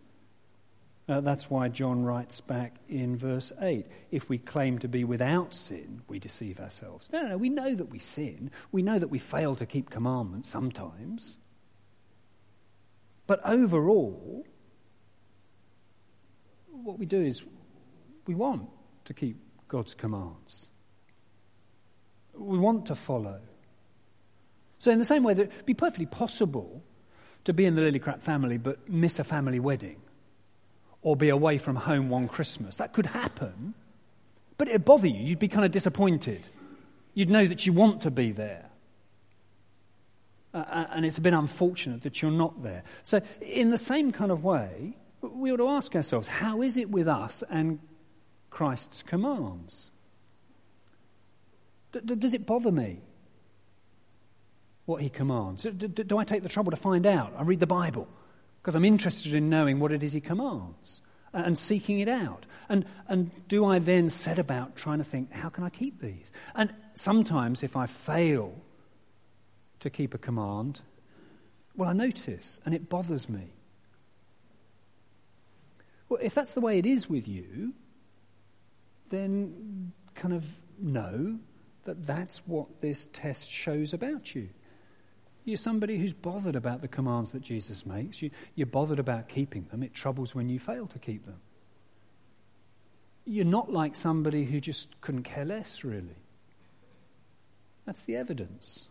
Uh, 1.08 1.20
that's 1.20 1.48
why 1.48 1.68
John 1.68 2.02
writes 2.02 2.40
back 2.40 2.78
in 2.88 3.16
verse 3.16 3.52
8 3.60 3.86
if 4.10 4.28
we 4.28 4.38
claim 4.38 4.80
to 4.80 4.88
be 4.88 5.04
without 5.04 5.54
sin, 5.54 6.02
we 6.08 6.18
deceive 6.18 6.58
ourselves. 6.58 7.08
No, 7.12 7.22
no, 7.22 7.28
no. 7.28 7.36
We 7.36 7.48
know 7.48 7.74
that 7.74 7.90
we 7.90 8.00
sin. 8.00 8.50
We 8.72 8.82
know 8.82 8.98
that 8.98 9.08
we 9.08 9.20
fail 9.20 9.54
to 9.54 9.66
keep 9.66 9.88
commandments 9.88 10.48
sometimes. 10.48 11.38
But 13.28 13.40
overall, 13.44 14.44
what 16.70 16.98
we 16.98 17.06
do 17.06 17.22
is 17.22 17.44
we 18.26 18.34
want 18.34 18.68
to 19.04 19.14
keep 19.14 19.36
God's 19.68 19.94
commands. 19.94 20.68
We 22.34 22.58
want 22.58 22.86
to 22.86 22.96
follow. 22.96 23.40
So, 24.78 24.90
in 24.90 24.98
the 24.98 25.04
same 25.04 25.22
way 25.22 25.34
that 25.34 25.50
it'd 25.50 25.66
be 25.66 25.74
perfectly 25.74 26.06
possible 26.06 26.82
to 27.44 27.52
be 27.52 27.64
in 27.64 27.76
the 27.76 27.82
Lillicrap 27.82 28.22
family 28.22 28.58
but 28.58 28.88
miss 28.88 29.20
a 29.20 29.24
family 29.24 29.60
wedding 29.60 30.00
or 31.06 31.14
be 31.14 31.28
away 31.28 31.56
from 31.56 31.76
home 31.76 32.08
one 32.08 32.26
Christmas, 32.26 32.78
that 32.78 32.92
could 32.92 33.06
happen, 33.06 33.74
but 34.58 34.66
it'd 34.66 34.84
bother 34.84 35.06
you. 35.06 35.22
You'd 35.22 35.38
be 35.38 35.46
kind 35.46 35.64
of 35.64 35.70
disappointed. 35.70 36.44
You'd 37.14 37.30
know 37.30 37.46
that 37.46 37.64
you 37.64 37.72
want 37.72 38.00
to 38.00 38.10
be 38.10 38.32
there. 38.32 38.68
Uh, 40.52 40.86
and 40.90 41.06
it's 41.06 41.16
a 41.16 41.20
bit 41.20 41.32
unfortunate 41.32 42.02
that 42.02 42.20
you're 42.20 42.32
not 42.32 42.60
there. 42.60 42.82
So, 43.04 43.20
in 43.40 43.70
the 43.70 43.78
same 43.78 44.10
kind 44.10 44.32
of 44.32 44.42
way, 44.42 44.96
we 45.20 45.52
ought 45.52 45.58
to 45.58 45.68
ask 45.68 45.94
ourselves 45.94 46.26
how 46.26 46.60
is 46.60 46.76
it 46.76 46.90
with 46.90 47.06
us 47.06 47.44
and 47.48 47.78
Christ's 48.50 49.04
commands? 49.04 49.92
D- 51.92 52.00
does 52.00 52.34
it 52.34 52.46
bother 52.46 52.72
me 52.72 52.98
what 54.86 55.02
he 55.02 55.08
commands? 55.08 55.62
Do 55.62 56.18
I 56.18 56.24
take 56.24 56.42
the 56.42 56.48
trouble 56.48 56.72
to 56.72 56.76
find 56.76 57.06
out? 57.06 57.32
I 57.38 57.42
read 57.42 57.60
the 57.60 57.66
Bible 57.68 58.08
because 58.66 58.74
I'm 58.74 58.84
interested 58.84 59.32
in 59.32 59.48
knowing 59.48 59.78
what 59.78 59.92
it 59.92 60.02
is 60.02 60.12
he 60.12 60.20
commands 60.20 61.00
and 61.32 61.56
seeking 61.56 62.00
it 62.00 62.08
out. 62.08 62.46
And, 62.68 62.84
and 63.06 63.30
do 63.46 63.64
I 63.64 63.78
then 63.78 64.10
set 64.10 64.40
about 64.40 64.74
trying 64.74 64.98
to 64.98 65.04
think, 65.04 65.30
how 65.30 65.50
can 65.50 65.62
I 65.62 65.68
keep 65.68 66.00
these? 66.00 66.32
And 66.52 66.74
sometimes 66.96 67.62
if 67.62 67.76
I 67.76 67.86
fail 67.86 68.52
to 69.78 69.88
keep 69.88 70.14
a 70.14 70.18
command, 70.18 70.80
well, 71.76 71.88
I 71.88 71.92
notice 71.92 72.58
and 72.66 72.74
it 72.74 72.88
bothers 72.88 73.28
me. 73.28 73.52
Well, 76.08 76.18
if 76.20 76.34
that's 76.34 76.54
the 76.54 76.60
way 76.60 76.80
it 76.80 76.86
is 76.86 77.08
with 77.08 77.28
you, 77.28 77.72
then 79.10 79.92
kind 80.16 80.34
of 80.34 80.44
know 80.80 81.38
that 81.84 82.04
that's 82.04 82.38
what 82.48 82.80
this 82.80 83.06
test 83.12 83.48
shows 83.48 83.92
about 83.92 84.34
you. 84.34 84.48
You're 85.46 85.56
somebody 85.56 85.96
who's 85.96 86.12
bothered 86.12 86.56
about 86.56 86.82
the 86.82 86.88
commands 86.88 87.32
that 87.32 87.40
Jesus 87.40 87.86
makes. 87.86 88.20
You, 88.20 88.30
are 88.60 88.66
bothered 88.66 88.98
about 88.98 89.30
keeping 89.30 89.64
them. 89.70 89.82
It 89.82 89.94
troubles 89.94 90.34
when 90.34 90.50
you 90.50 90.58
fail 90.58 90.86
to 90.88 90.98
keep 90.98 91.24
them. 91.24 91.40
You're 93.24 93.46
not 93.46 93.72
like 93.72 93.96
somebody 93.96 94.44
who 94.44 94.60
just 94.60 95.00
couldn't 95.00 95.22
care 95.22 95.46
less, 95.46 95.82
really. 95.82 96.18
That's 97.86 98.02
the 98.02 98.16
evidence, 98.16 98.88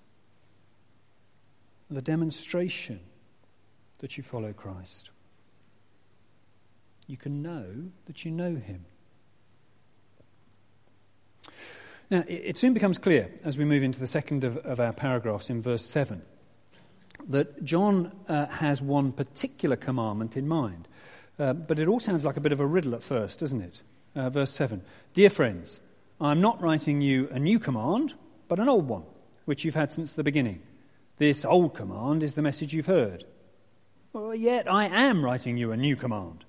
the 1.91 2.01
demonstration 2.01 3.01
that 3.99 4.17
you 4.17 4.23
follow 4.23 4.51
Christ 4.51 5.11
you 7.07 7.17
can 7.17 7.41
know 7.41 7.65
that 8.05 8.25
you 8.25 8.31
know 8.31 8.55
him. 8.55 8.85
Now, 12.09 12.23
it 12.27 12.57
soon 12.57 12.73
becomes 12.73 12.97
clear 12.97 13.31
as 13.43 13.57
we 13.57 13.65
move 13.65 13.81
into 13.81 13.99
the 13.99 14.07
second 14.07 14.43
of, 14.43 14.57
of 14.57 14.79
our 14.79 14.93
paragraphs 14.93 15.49
in 15.49 15.61
verse 15.61 15.83
7 15.83 16.21
that 17.29 17.63
John 17.63 18.11
uh, 18.27 18.47
has 18.47 18.81
one 18.81 19.11
particular 19.11 19.75
commandment 19.75 20.37
in 20.37 20.47
mind. 20.47 20.87
Uh, 21.37 21.53
but 21.53 21.79
it 21.79 21.87
all 21.87 21.99
sounds 21.99 22.23
like 22.23 22.37
a 22.37 22.41
bit 22.41 22.51
of 22.51 22.59
a 22.59 22.65
riddle 22.65 22.95
at 22.95 23.03
first, 23.03 23.39
doesn't 23.39 23.61
it? 23.61 23.81
Uh, 24.15 24.29
verse 24.29 24.51
7 24.51 24.81
Dear 25.13 25.29
friends, 25.29 25.81
I'm 26.21 26.39
not 26.39 26.61
writing 26.61 27.01
you 27.01 27.27
a 27.31 27.39
new 27.39 27.59
command, 27.59 28.13
but 28.47 28.59
an 28.59 28.69
old 28.69 28.87
one, 28.87 29.03
which 29.45 29.65
you've 29.65 29.75
had 29.75 29.91
since 29.91 30.13
the 30.13 30.23
beginning. 30.23 30.61
This 31.17 31.45
old 31.45 31.73
command 31.73 32.23
is 32.23 32.33
the 32.33 32.41
message 32.41 32.73
you've 32.73 32.85
heard. 32.85 33.25
Well, 34.13 34.33
yet 34.33 34.71
I 34.71 34.85
am 34.85 35.25
writing 35.25 35.57
you 35.57 35.71
a 35.71 35.77
new 35.77 35.95
command 35.95 36.45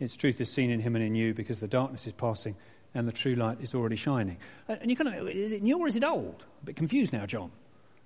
its 0.00 0.16
truth 0.16 0.40
is 0.40 0.50
seen 0.50 0.70
in 0.70 0.80
him 0.80 0.94
and 0.94 1.04
in 1.04 1.14
you 1.14 1.34
because 1.34 1.60
the 1.60 1.68
darkness 1.68 2.06
is 2.06 2.12
passing 2.12 2.54
and 2.94 3.06
the 3.06 3.12
true 3.12 3.34
light 3.34 3.58
is 3.60 3.74
already 3.74 3.96
shining. 3.96 4.38
And 4.68 4.90
you 4.90 4.96
kind 4.96 5.14
of, 5.14 5.28
is 5.28 5.52
it 5.52 5.62
new 5.62 5.78
or 5.78 5.88
is 5.88 5.96
it 5.96 6.04
old? 6.04 6.44
A 6.62 6.66
bit 6.66 6.76
confused 6.76 7.12
now, 7.12 7.26
John. 7.26 7.50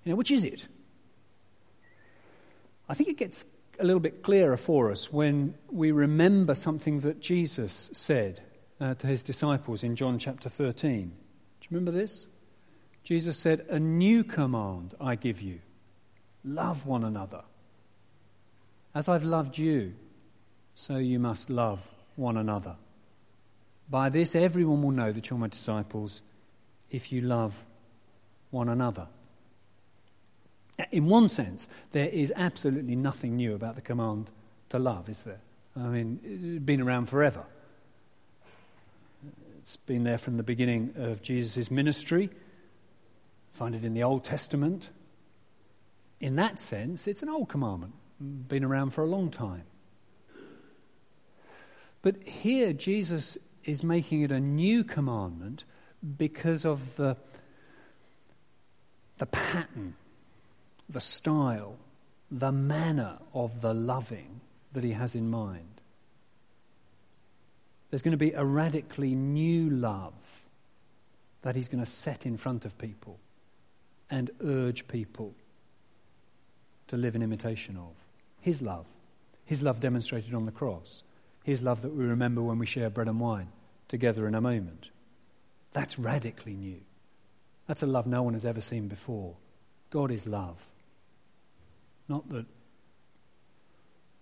You 0.05 0.11
know, 0.11 0.17
which 0.17 0.31
is 0.31 0.45
it? 0.45 0.67
I 2.93 2.95
think 2.95 3.09
it 3.09 3.17
gets 3.17 3.47
a 3.81 3.85
little 3.85 4.01
bit 4.01 4.23
clearer 4.23 4.59
for 4.59 4.91
us 4.91 5.11
when 5.11 5.55
we 5.71 5.93
remember 5.93 6.55
something 6.55 7.01
that 7.01 7.21
Jesus 7.21 7.89
said 7.95 8.43
uh, 8.83 8.93
to 8.97 9.07
his 9.07 9.23
disciples 9.23 9.83
in 9.83 9.97
John 9.97 10.19
chapter 10.19 10.51
13. 10.51 11.09
Do 11.09 11.09
you 11.09 11.69
remember 11.71 11.91
this? 11.91 12.27
Jesus 13.03 13.39
said, 13.39 13.65
A 13.71 13.81
new 13.81 14.23
command 14.23 14.95
I 15.01 15.15
give 15.15 15.41
you 15.41 15.61
love 16.45 16.85
one 16.85 17.03
another. 17.03 17.45
As 18.95 19.09
I've 19.09 19.25
loved 19.25 19.57
you, 19.57 19.95
so 20.75 20.99
you 20.99 21.19
must 21.19 21.49
love 21.49 21.81
one 22.17 22.37
another. 22.37 22.77
By 23.89 24.11
this, 24.11 24.35
everyone 24.35 24.83
will 24.83 24.91
know 24.91 25.13
that 25.13 25.31
you're 25.31 25.39
my 25.39 25.49
disciples 25.49 26.21
if 26.91 27.11
you 27.11 27.23
love 27.23 27.55
one 28.51 28.69
another. 28.69 29.07
In 30.91 31.07
one 31.07 31.29
sense, 31.29 31.69
there 31.93 32.09
is 32.09 32.33
absolutely 32.35 32.97
nothing 32.97 33.37
new 33.37 33.55
about 33.55 33.75
the 33.77 33.81
command 33.81 34.31
to 34.71 34.79
love, 34.79 35.09
is 35.09 35.23
there? 35.23 35.41
I 35.77 35.89
mean, 35.89 36.21
it's 36.25 36.65
been 36.65 36.81
around 36.81 37.07
forever. 37.07 37.45
It's 39.59 39.77
been 39.77 40.05
there 40.05 40.19
from 40.19 40.37
the 40.37 40.43
beginning 40.43 40.95
of 40.97 41.23
Jesus' 41.23 41.71
ministry. 41.71 42.31
Find 43.53 43.75
it 43.75 43.85
in 43.85 43.95
the 43.95 44.03
Old 44.03 44.25
Testament. 44.25 44.89
In 46.21 46.37
that 46.37 46.59
sense, 46.59 47.07
it's 47.07 47.23
an 47.23 47.29
old 47.29 47.49
commandment, 47.49 47.95
been 48.21 48.65
around 48.65 48.91
for 48.91 49.03
a 49.03 49.07
long 49.07 49.31
time. 49.31 49.65
But 52.03 52.23
here, 52.25 52.73
Jesus 52.73 53.39
is 53.65 53.85
making 53.85 54.23
it 54.23 54.33
a 54.33 54.41
new 54.41 54.83
commandment 54.83 55.65
because 56.19 56.65
of 56.65 56.97
the, 56.97 57.17
the 59.19 59.27
pattern, 59.27 59.95
the 60.93 61.01
style, 61.01 61.77
the 62.31 62.53
manner 62.53 63.19
of 63.35 63.61
the 63.61 63.75
loving 63.75 64.41
that 64.73 64.85
he 64.85 64.93
has 64.93 65.15
in 65.15 65.31
mind. 65.31 65.81
There's 67.91 68.03
going 68.03 68.13
to 68.13 68.17
be 68.19 68.33
a 68.33 68.45
radically 68.45 69.15
new 69.15 69.69
love 69.69 70.15
that 71.43 71.57
he's 71.57 71.69
going 71.69 71.85
to 71.85 71.91
set 71.91 72.25
in 72.25 72.37
front 72.37 72.65
of 72.65 72.79
people 72.79 73.19
and 74.11 74.31
urge 74.45 74.89
people 74.89 75.35
to 76.89 76.97
live 76.97 77.15
in 77.15 77.23
imitation 77.23 77.77
of. 77.77 77.93
His 78.41 78.63
love. 78.63 78.87
His 79.45 79.63
love 79.63 79.81
demonstrated 79.81 80.35
on 80.35 80.47
the 80.47 80.53
cross. 80.53 81.03
His 81.45 81.63
love 81.63 81.83
that 81.83 81.95
we 81.95 82.05
remember 82.05 82.43
when 82.43 82.59
we 82.59 82.67
share 82.67 82.91
bread 82.91 83.09
and 83.09 83.21
wine 83.21 83.49
together 83.89 84.27
in 84.27 84.35
a 84.35 84.41
moment. 84.41 84.89
That's 85.73 85.99
radically 85.99 86.55
new. 86.55 86.81
That's 87.67 87.83
a 87.83 87.87
love 87.87 88.07
no 88.07 88.23
one 88.23 88.35
has 88.35 88.45
ever 88.45 88.61
seen 88.61 88.89
before. 88.89 89.35
God 89.91 90.11
is 90.11 90.27
love. 90.27 90.57
Not 92.09 92.29
that 92.31 92.47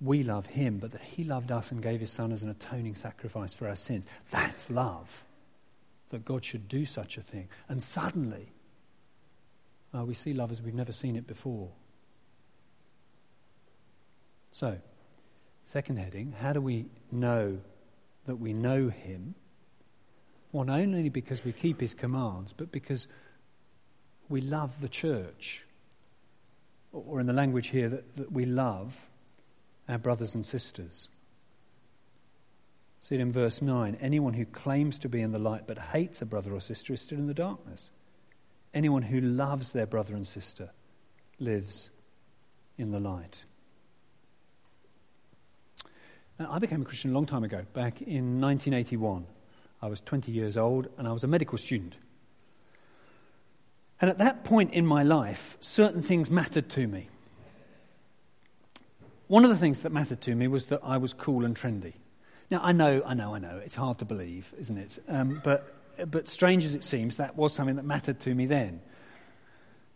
we 0.00 0.22
love 0.22 0.46
him, 0.46 0.78
but 0.78 0.92
that 0.92 1.02
he 1.02 1.24
loved 1.24 1.52
us 1.52 1.70
and 1.70 1.82
gave 1.82 2.00
his 2.00 2.10
son 2.10 2.32
as 2.32 2.42
an 2.42 2.48
atoning 2.48 2.94
sacrifice 2.94 3.52
for 3.52 3.68
our 3.68 3.76
sins. 3.76 4.06
That's 4.30 4.70
love. 4.70 5.24
That 6.08 6.24
God 6.24 6.44
should 6.44 6.68
do 6.68 6.84
such 6.84 7.18
a 7.18 7.22
thing. 7.22 7.48
And 7.68 7.82
suddenly, 7.82 8.52
uh, 9.94 10.04
we 10.04 10.14
see 10.14 10.32
love 10.32 10.50
as 10.50 10.62
we've 10.62 10.74
never 10.74 10.92
seen 10.92 11.16
it 11.16 11.26
before. 11.26 11.68
So, 14.52 14.78
second 15.64 15.98
heading 15.98 16.34
how 16.40 16.52
do 16.52 16.60
we 16.60 16.86
know 17.12 17.58
that 18.26 18.36
we 18.36 18.52
know 18.52 18.88
him? 18.88 19.34
Well, 20.52 20.64
not 20.64 20.80
only 20.80 21.08
because 21.08 21.44
we 21.44 21.52
keep 21.52 21.80
his 21.80 21.94
commands, 21.94 22.52
but 22.52 22.72
because 22.72 23.06
we 24.28 24.40
love 24.40 24.80
the 24.80 24.88
church. 24.88 25.64
Or 26.92 27.20
in 27.20 27.26
the 27.26 27.32
language 27.32 27.68
here, 27.68 27.88
that, 27.88 28.16
that 28.16 28.32
we 28.32 28.44
love 28.44 29.08
our 29.88 29.98
brothers 29.98 30.34
and 30.34 30.44
sisters. 30.44 31.08
See 33.00 33.14
it 33.14 33.20
in 33.20 33.32
verse 33.32 33.62
9. 33.62 33.96
Anyone 34.00 34.34
who 34.34 34.44
claims 34.44 34.98
to 35.00 35.08
be 35.08 35.20
in 35.20 35.32
the 35.32 35.38
light 35.38 35.66
but 35.66 35.78
hates 35.78 36.20
a 36.20 36.26
brother 36.26 36.52
or 36.52 36.60
sister 36.60 36.92
is 36.92 37.00
still 37.00 37.18
in 37.18 37.26
the 37.26 37.34
darkness. 37.34 37.90
Anyone 38.74 39.02
who 39.02 39.20
loves 39.20 39.72
their 39.72 39.86
brother 39.86 40.14
and 40.14 40.26
sister 40.26 40.70
lives 41.38 41.90
in 42.76 42.90
the 42.90 43.00
light. 43.00 43.44
Now, 46.38 46.52
I 46.52 46.58
became 46.58 46.82
a 46.82 46.84
Christian 46.84 47.10
a 47.10 47.14
long 47.14 47.26
time 47.26 47.44
ago, 47.44 47.64
back 47.74 48.00
in 48.00 48.40
1981. 48.40 49.26
I 49.82 49.88
was 49.88 50.00
20 50.00 50.32
years 50.32 50.56
old 50.56 50.88
and 50.98 51.08
I 51.08 51.12
was 51.12 51.24
a 51.24 51.26
medical 51.26 51.58
student. 51.58 51.96
And 54.00 54.08
at 54.08 54.18
that 54.18 54.44
point 54.44 54.72
in 54.72 54.86
my 54.86 55.02
life, 55.02 55.56
certain 55.60 56.02
things 56.02 56.30
mattered 56.30 56.68
to 56.70 56.86
me. 56.86 57.08
One 59.26 59.44
of 59.44 59.50
the 59.50 59.56
things 59.56 59.80
that 59.80 59.92
mattered 59.92 60.22
to 60.22 60.34
me 60.34 60.48
was 60.48 60.66
that 60.66 60.80
I 60.82 60.96
was 60.96 61.12
cool 61.12 61.44
and 61.44 61.54
trendy. 61.54 61.92
Now, 62.50 62.60
I 62.62 62.72
know, 62.72 63.02
I 63.06 63.14
know, 63.14 63.34
I 63.34 63.38
know, 63.38 63.60
it's 63.64 63.76
hard 63.76 63.98
to 63.98 64.04
believe, 64.04 64.52
isn't 64.58 64.76
it? 64.76 64.98
Um, 65.06 65.40
but, 65.44 65.72
but 66.10 66.28
strange 66.28 66.64
as 66.64 66.74
it 66.74 66.82
seems, 66.82 67.16
that 67.16 67.36
was 67.36 67.52
something 67.52 67.76
that 67.76 67.84
mattered 67.84 68.18
to 68.20 68.34
me 68.34 68.46
then. 68.46 68.80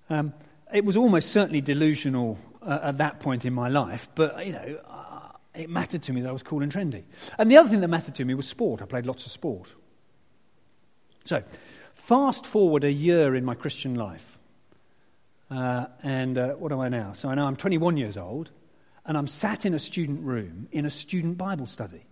Um, 0.09 0.35
it 0.73 0.85
was 0.85 0.97
almost 0.97 1.31
certainly 1.31 1.61
delusional 1.61 2.39
uh, 2.63 2.79
at 2.83 2.99
that 2.99 3.19
point 3.19 3.45
in 3.45 3.53
my 3.53 3.69
life, 3.69 4.09
but, 4.15 4.47
you 4.47 4.53
know, 4.53 4.79
uh, 4.89 5.33
it 5.55 5.69
mattered 5.69 6.03
to 6.03 6.13
me 6.13 6.21
that 6.21 6.29
I 6.29 6.33
was 6.33 6.43
cool 6.45 6.63
and 6.63 6.73
trendy. 6.73 7.03
And 7.39 7.51
the 7.51 7.57
other 7.57 7.69
thing 7.69 7.81
that 7.81 7.89
mattered 7.89 8.15
to 8.17 8.25
me 8.25 8.35
was 8.35 8.47
sport. 8.47 8.83
I 8.83 8.85
played 8.85 9.07
lots 9.07 9.27
of 9.27 9.33
sport. 9.33 9.75
So, 11.25 11.43
fast 11.95 12.47
forward 12.47 12.85
a 12.85 12.93
year 12.93 13.35
in 13.35 13.45
my 13.45 13.55
Christian 13.55 13.95
life. 13.95 14.39
Uh, 15.51 15.87
and 16.03 16.39
uh, 16.39 16.49
what 16.51 16.73
am 16.73 16.81
I 16.81 16.89
now? 16.89 17.13
So 17.13 17.29
I 17.29 17.35
know 17.35 17.47
I'm 17.47 17.57
21 17.57 17.97
years 17.97 18.17
old 18.17 18.51
and 19.07 19.17
I'm 19.17 19.27
sat 19.27 19.67
in 19.67 19.75
a 19.75 19.79
student 19.79 20.23
room 20.23 20.69
in 20.73 20.87
a 20.87 20.91
student 20.91 21.39
Bible 21.39 21.67
study. 21.67 22.05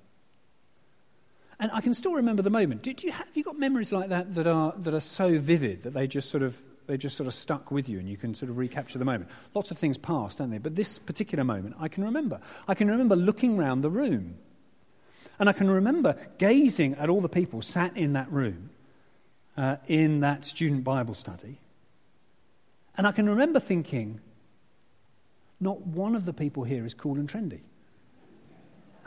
And 1.58 1.70
I 1.72 1.80
can 1.80 1.94
still 1.94 2.14
remember 2.14 2.42
the 2.42 2.50
moment. 2.50 2.82
Did 2.82 3.02
you 3.02 3.12
have, 3.12 3.26
have 3.26 3.36
you 3.36 3.44
got 3.44 3.58
memories 3.58 3.92
like 3.92 4.08
that 4.08 4.34
that 4.34 4.46
are, 4.46 4.74
that 4.78 4.94
are 4.94 5.00
so 5.00 5.38
vivid 5.38 5.84
that 5.84 5.94
they 5.94 6.06
just 6.06 6.30
sort 6.30 6.42
of 6.42 6.60
they 6.88 6.96
just 6.96 7.16
sort 7.16 7.28
of 7.28 7.34
stuck 7.34 7.70
with 7.70 7.88
you 7.88 8.00
and 8.00 8.08
you 8.08 8.16
can 8.16 8.34
sort 8.34 8.50
of 8.50 8.58
recapture 8.58 8.98
the 8.98 9.04
moment. 9.04 9.30
Lots 9.54 9.70
of 9.70 9.78
things 9.78 9.96
pass, 9.96 10.34
don't 10.34 10.50
they? 10.50 10.58
But 10.58 10.74
this 10.74 10.98
particular 10.98 11.44
moment 11.44 11.76
I 11.78 11.88
can 11.88 12.04
remember. 12.04 12.40
I 12.66 12.74
can 12.74 12.90
remember 12.90 13.14
looking 13.14 13.56
round 13.56 13.84
the 13.84 13.90
room. 13.90 14.36
And 15.38 15.48
I 15.48 15.52
can 15.52 15.70
remember 15.70 16.16
gazing 16.38 16.94
at 16.94 17.08
all 17.08 17.20
the 17.20 17.28
people 17.28 17.62
sat 17.62 17.96
in 17.96 18.14
that 18.14 18.30
room 18.30 18.70
uh, 19.56 19.76
in 19.86 20.20
that 20.20 20.44
student 20.44 20.84
Bible 20.84 21.14
study. 21.14 21.58
And 22.96 23.06
I 23.06 23.12
can 23.12 23.28
remember 23.28 23.60
thinking, 23.60 24.20
not 25.60 25.80
one 25.86 26.14
of 26.14 26.24
the 26.24 26.32
people 26.32 26.64
here 26.64 26.84
is 26.84 26.94
cool 26.94 27.16
and 27.16 27.28
trendy. 27.28 27.60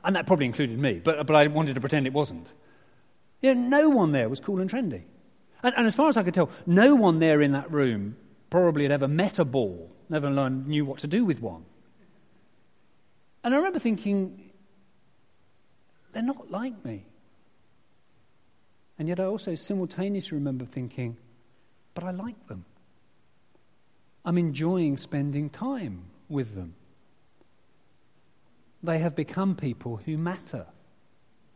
And 0.04 0.16
that 0.16 0.28
probably 0.28 0.46
included 0.46 0.78
me, 0.78 1.02
but, 1.04 1.26
but 1.26 1.36
I 1.36 1.48
wanted 1.48 1.74
to 1.76 1.82
pretend 1.82 2.08
it 2.08 2.14
wasn't. 2.14 2.52
You 3.42 3.54
know, 3.56 3.62
no 3.62 3.90
one 3.90 4.12
there 4.12 4.30
was 4.30 4.40
cool 4.40 4.62
and 4.62 4.70
trendy. 4.70 5.04
And, 5.64 5.74
and, 5.76 5.88
as 5.88 5.96
far 5.96 6.10
as 6.10 6.18
I 6.18 6.24
could 6.24 6.34
tell, 6.34 6.50
no 6.66 6.96
one 6.96 7.20
there 7.20 7.42
in 7.42 7.54
that 7.54 7.72
room 7.72 8.16
probably 8.50 8.84
had 8.84 8.92
ever 8.92 9.08
met 9.08 9.40
a 9.40 9.46
ball, 9.46 9.92
never 10.10 10.30
learned, 10.30 10.68
knew 10.68 10.86
what 10.86 11.00
to 11.00 11.08
do 11.08 11.26
with 11.26 11.42
one. 11.42 11.66
And 13.44 13.54
I 13.54 13.58
remember 13.58 13.80
thinking, 13.80 14.52
they're 16.14 16.24
not 16.24 16.52
like 16.52 16.86
me. 16.86 17.06
And 18.98 19.08
yet 19.08 19.20
I 19.20 19.26
also 19.26 19.56
simultaneously 19.56 20.38
remember 20.38 20.66
thinking, 20.66 21.18
but 21.94 22.04
I 22.04 22.12
like 22.12 22.48
them. 22.48 22.66
I'm 24.24 24.38
enjoying 24.38 24.98
spending 24.98 25.50
time 25.50 26.06
with 26.30 26.56
them. 26.56 26.76
They 28.82 29.00
have 29.00 29.16
become 29.16 29.56
people 29.56 29.98
who 29.98 30.18
matter 30.18 30.66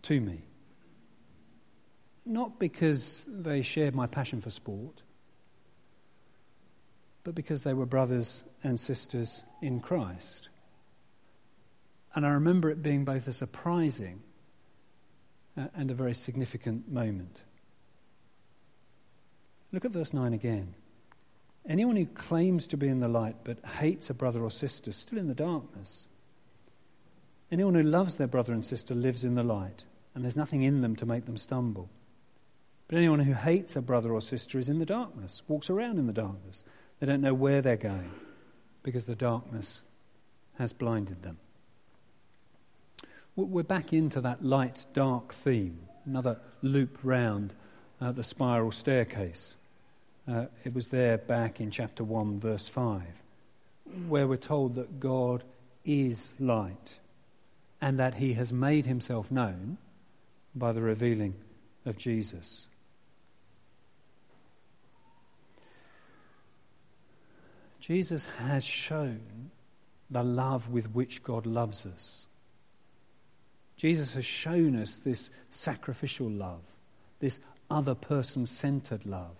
to 0.04 0.20
me. 0.20 0.44
Not 2.26 2.60
because 2.60 3.26
they 3.28 3.62
shared 3.62 3.96
my 3.96 4.08
passion 4.08 4.42
for 4.42 4.50
sport, 4.50 5.02
but 7.24 7.36
because 7.36 7.64
they 7.64 7.74
were 7.74 7.86
brothers 7.86 8.44
and 8.64 8.80
sisters 8.80 9.44
in 9.62 9.80
Christ. 9.80 10.50
And 12.14 12.26
I 12.26 12.30
remember 12.30 12.70
it 12.70 12.84
being 12.84 13.06
both 13.06 13.28
a 13.28 13.34
surprising 13.34 14.22
and 15.76 15.92
a 15.92 15.94
very 15.94 16.14
significant 16.14 16.92
moment. 16.92 17.42
Look 19.72 19.86
at 19.86 19.92
verse 19.92 20.14
9 20.14 20.34
again. 20.34 20.74
Anyone 21.68 21.96
who 21.96 22.06
claims 22.06 22.68
to 22.68 22.78
be 22.78 22.88
in 22.88 23.00
the 23.00 23.08
light 23.08 23.36
but 23.44 23.64
hates 23.64 24.10
a 24.10 24.14
brother 24.14 24.42
or 24.42 24.52
sister 24.52 24.90
is 24.90 24.96
still 24.96 25.20
in 25.20 25.28
the 25.28 25.36
darkness. 25.36 26.08
Anyone 27.52 27.76
who 27.76 27.84
loves 27.84 28.16
their 28.16 28.28
brother 28.28 28.54
and 28.54 28.66
sister 28.66 28.96
lives 28.96 29.24
in 29.24 29.36
the 29.36 29.44
light, 29.44 29.86
and 30.14 30.24
there's 30.24 30.38
nothing 30.38 30.64
in 30.64 30.82
them 30.82 30.96
to 30.96 31.06
make 31.06 31.26
them 31.26 31.38
stumble. 31.38 31.90
But 32.88 32.98
anyone 32.98 33.20
who 33.20 33.34
hates 33.34 33.76
a 33.76 33.82
brother 33.82 34.12
or 34.12 34.22
sister 34.22 34.58
is 34.58 34.70
in 34.70 34.80
the 34.80 34.86
darkness, 34.86 35.44
walks 35.48 35.70
around 35.70 36.00
in 36.00 36.08
the 36.08 36.14
darkness. 36.14 36.64
They 37.00 37.08
don't 37.08 37.22
know 37.22 37.34
where 37.34 37.62
they're 37.62 37.78
going 37.78 38.12
because 38.82 39.06
the 39.06 39.16
darkness 39.16 39.82
has 40.58 40.74
blinded 40.74 41.22
them. 41.22 41.38
We're 43.48 43.64
back 43.64 43.94
into 43.94 44.20
that 44.20 44.44
light 44.44 44.86
dark 44.92 45.34
theme, 45.34 45.80
another 46.06 46.42
loop 46.62 46.98
round 47.04 47.54
uh, 48.02 48.12
the 48.12 48.24
spiral 48.24 48.74
staircase. 48.74 49.56
Uh, 50.28 50.48
it 50.66 50.74
was 50.74 50.90
there 50.90 51.18
back 51.18 51.62
in 51.62 51.72
chapter 51.72 52.04
1, 52.04 52.38
verse 52.40 52.68
5, 52.68 53.02
where 54.10 54.28
we're 54.28 54.36
told 54.36 54.76
that 54.76 55.00
God 55.00 55.46
is 55.86 56.34
light 56.38 56.98
and 57.80 57.98
that 57.98 58.16
he 58.16 58.34
has 58.34 58.52
made 58.52 58.86
himself 58.86 59.32
known 59.32 59.78
by 60.54 60.74
the 60.74 60.82
revealing 60.82 61.36
of 61.86 61.98
Jesus. 61.98 62.68
Jesus 67.80 68.26
has 68.38 68.66
shown 68.66 69.52
the 70.12 70.24
love 70.24 70.70
with 70.70 70.94
which 70.94 71.24
God 71.24 71.46
loves 71.46 71.86
us. 71.86 72.26
Jesus 73.80 74.14
has 74.14 74.26
shown 74.26 74.76
us 74.76 75.00
this 75.00 75.32
sacrificial 75.50 76.30
love, 76.30 76.62
this 77.20 77.40
other 77.72 77.96
person 77.96 78.46
centered 78.46 79.08
love 79.08 79.36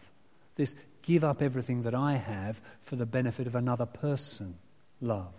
this 0.60 0.76
give 1.04 1.24
up 1.24 1.42
everything 1.42 1.84
that 1.84 1.96
I 1.96 2.18
have 2.18 2.60
for 2.82 2.98
the 2.98 3.06
benefit 3.06 3.48
of 3.48 3.56
another 3.56 3.86
person 3.86 4.56
love. 5.00 5.34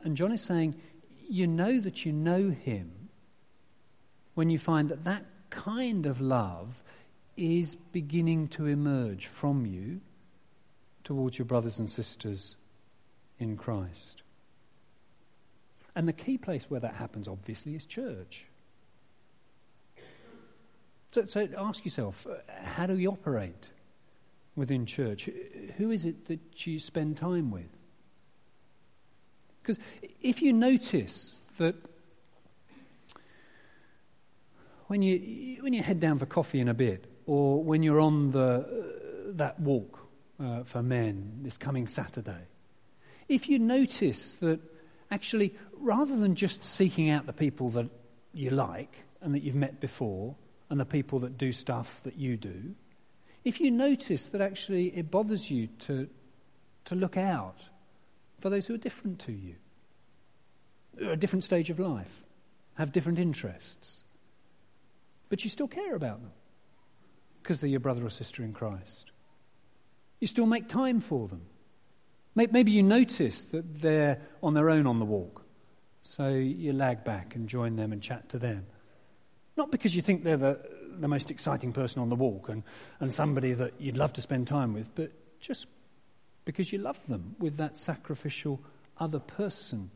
And 0.00 0.16
John 0.16 0.30
is 0.30 0.42
saying, 0.42 0.76
you 1.28 1.48
know 1.48 1.80
that 1.80 2.06
you 2.06 2.12
know 2.12 2.50
him 2.50 3.08
when 4.34 4.48
you 4.48 4.60
find 4.60 4.90
that 4.90 5.02
that 5.04 5.24
kind 5.50 6.06
of 6.06 6.20
love 6.20 6.80
is 7.36 7.74
beginning 7.74 8.46
to 8.48 8.66
emerge 8.66 9.26
from 9.26 9.66
you 9.66 10.00
towards 11.02 11.36
your 11.36 11.46
brothers 11.46 11.80
and 11.80 11.90
sisters 11.90 12.54
in 13.40 13.56
Christ. 13.56 14.22
And 15.98 16.06
the 16.06 16.12
key 16.12 16.38
place 16.38 16.70
where 16.70 16.78
that 16.78 16.94
happens, 16.94 17.26
obviously, 17.26 17.74
is 17.74 17.84
church. 17.84 18.44
So, 21.10 21.26
so 21.26 21.48
ask 21.58 21.84
yourself 21.84 22.24
uh, 22.24 22.36
how 22.62 22.86
do 22.86 22.94
we 22.94 23.08
operate 23.08 23.70
within 24.54 24.86
church? 24.86 25.28
Who 25.76 25.90
is 25.90 26.06
it 26.06 26.28
that 26.28 26.64
you 26.64 26.78
spend 26.78 27.16
time 27.16 27.50
with? 27.50 27.66
Because 29.60 29.80
if 30.22 30.40
you 30.40 30.52
notice 30.52 31.34
that 31.58 31.74
when 34.86 35.02
you, 35.02 35.60
when 35.64 35.72
you 35.72 35.82
head 35.82 35.98
down 35.98 36.20
for 36.20 36.26
coffee 36.26 36.60
in 36.60 36.68
a 36.68 36.74
bit, 36.74 37.06
or 37.26 37.60
when 37.64 37.82
you're 37.82 37.98
on 37.98 38.30
the, 38.30 38.40
uh, 38.40 39.32
that 39.32 39.58
walk 39.58 39.98
uh, 40.38 40.62
for 40.62 40.80
men 40.80 41.40
this 41.42 41.58
coming 41.58 41.88
Saturday, 41.88 42.46
if 43.28 43.48
you 43.48 43.58
notice 43.58 44.36
that 44.36 44.60
actually, 45.10 45.54
rather 45.72 46.16
than 46.16 46.34
just 46.34 46.64
seeking 46.64 47.10
out 47.10 47.26
the 47.26 47.32
people 47.32 47.70
that 47.70 47.88
you 48.32 48.50
like 48.50 49.04
and 49.20 49.34
that 49.34 49.42
you've 49.42 49.54
met 49.54 49.80
before, 49.80 50.36
and 50.70 50.78
the 50.78 50.84
people 50.84 51.20
that 51.20 51.38
do 51.38 51.52
stuff 51.52 52.02
that 52.02 52.16
you 52.16 52.36
do, 52.36 52.74
if 53.44 53.60
you 53.60 53.70
notice 53.70 54.28
that 54.28 54.40
actually 54.40 54.88
it 54.96 55.10
bothers 55.10 55.50
you 55.50 55.68
to, 55.78 56.08
to 56.84 56.94
look 56.94 57.16
out 57.16 57.56
for 58.40 58.50
those 58.50 58.66
who 58.66 58.74
are 58.74 58.78
different 58.78 59.18
to 59.20 59.32
you, 59.32 59.54
a 61.00 61.16
different 61.16 61.44
stage 61.44 61.70
of 61.70 61.78
life, 61.78 62.22
have 62.74 62.92
different 62.92 63.18
interests, 63.18 64.02
but 65.28 65.42
you 65.44 65.50
still 65.50 65.68
care 65.68 65.94
about 65.94 66.20
them 66.20 66.32
because 67.42 67.60
they're 67.60 67.70
your 67.70 67.80
brother 67.80 68.04
or 68.04 68.10
sister 68.10 68.42
in 68.42 68.52
Christ. 68.52 69.10
You 70.20 70.26
still 70.26 70.46
make 70.46 70.68
time 70.68 71.00
for 71.00 71.28
them. 71.28 71.42
Maybe 72.46 72.70
you 72.70 72.84
notice 72.84 73.46
that 73.46 73.80
they're 73.80 74.20
on 74.42 74.54
their 74.54 74.70
own 74.70 74.86
on 74.86 75.00
the 75.00 75.04
walk, 75.04 75.44
so 76.02 76.28
you 76.28 76.72
lag 76.72 77.04
back 77.04 77.34
and 77.34 77.48
join 77.48 77.74
them 77.76 77.92
and 77.92 78.00
chat 78.00 78.28
to 78.30 78.38
them. 78.38 78.66
Not 79.56 79.72
because 79.72 79.96
you 79.96 80.02
think 80.02 80.22
they're 80.22 80.36
the, 80.36 80.60
the 81.00 81.08
most 81.08 81.32
exciting 81.32 81.72
person 81.72 82.00
on 82.00 82.08
the 82.08 82.14
walk 82.14 82.48
and, 82.48 82.62
and 83.00 83.12
somebody 83.12 83.54
that 83.54 83.74
you'd 83.80 83.96
love 83.96 84.12
to 84.14 84.22
spend 84.22 84.46
time 84.46 84.72
with, 84.72 84.94
but 84.94 85.10
just 85.40 85.66
because 86.44 86.72
you 86.72 86.78
love 86.78 86.98
them 87.08 87.34
with 87.40 87.56
that 87.56 87.76
sacrificial, 87.76 88.60
other 88.98 89.18
person 89.18 89.90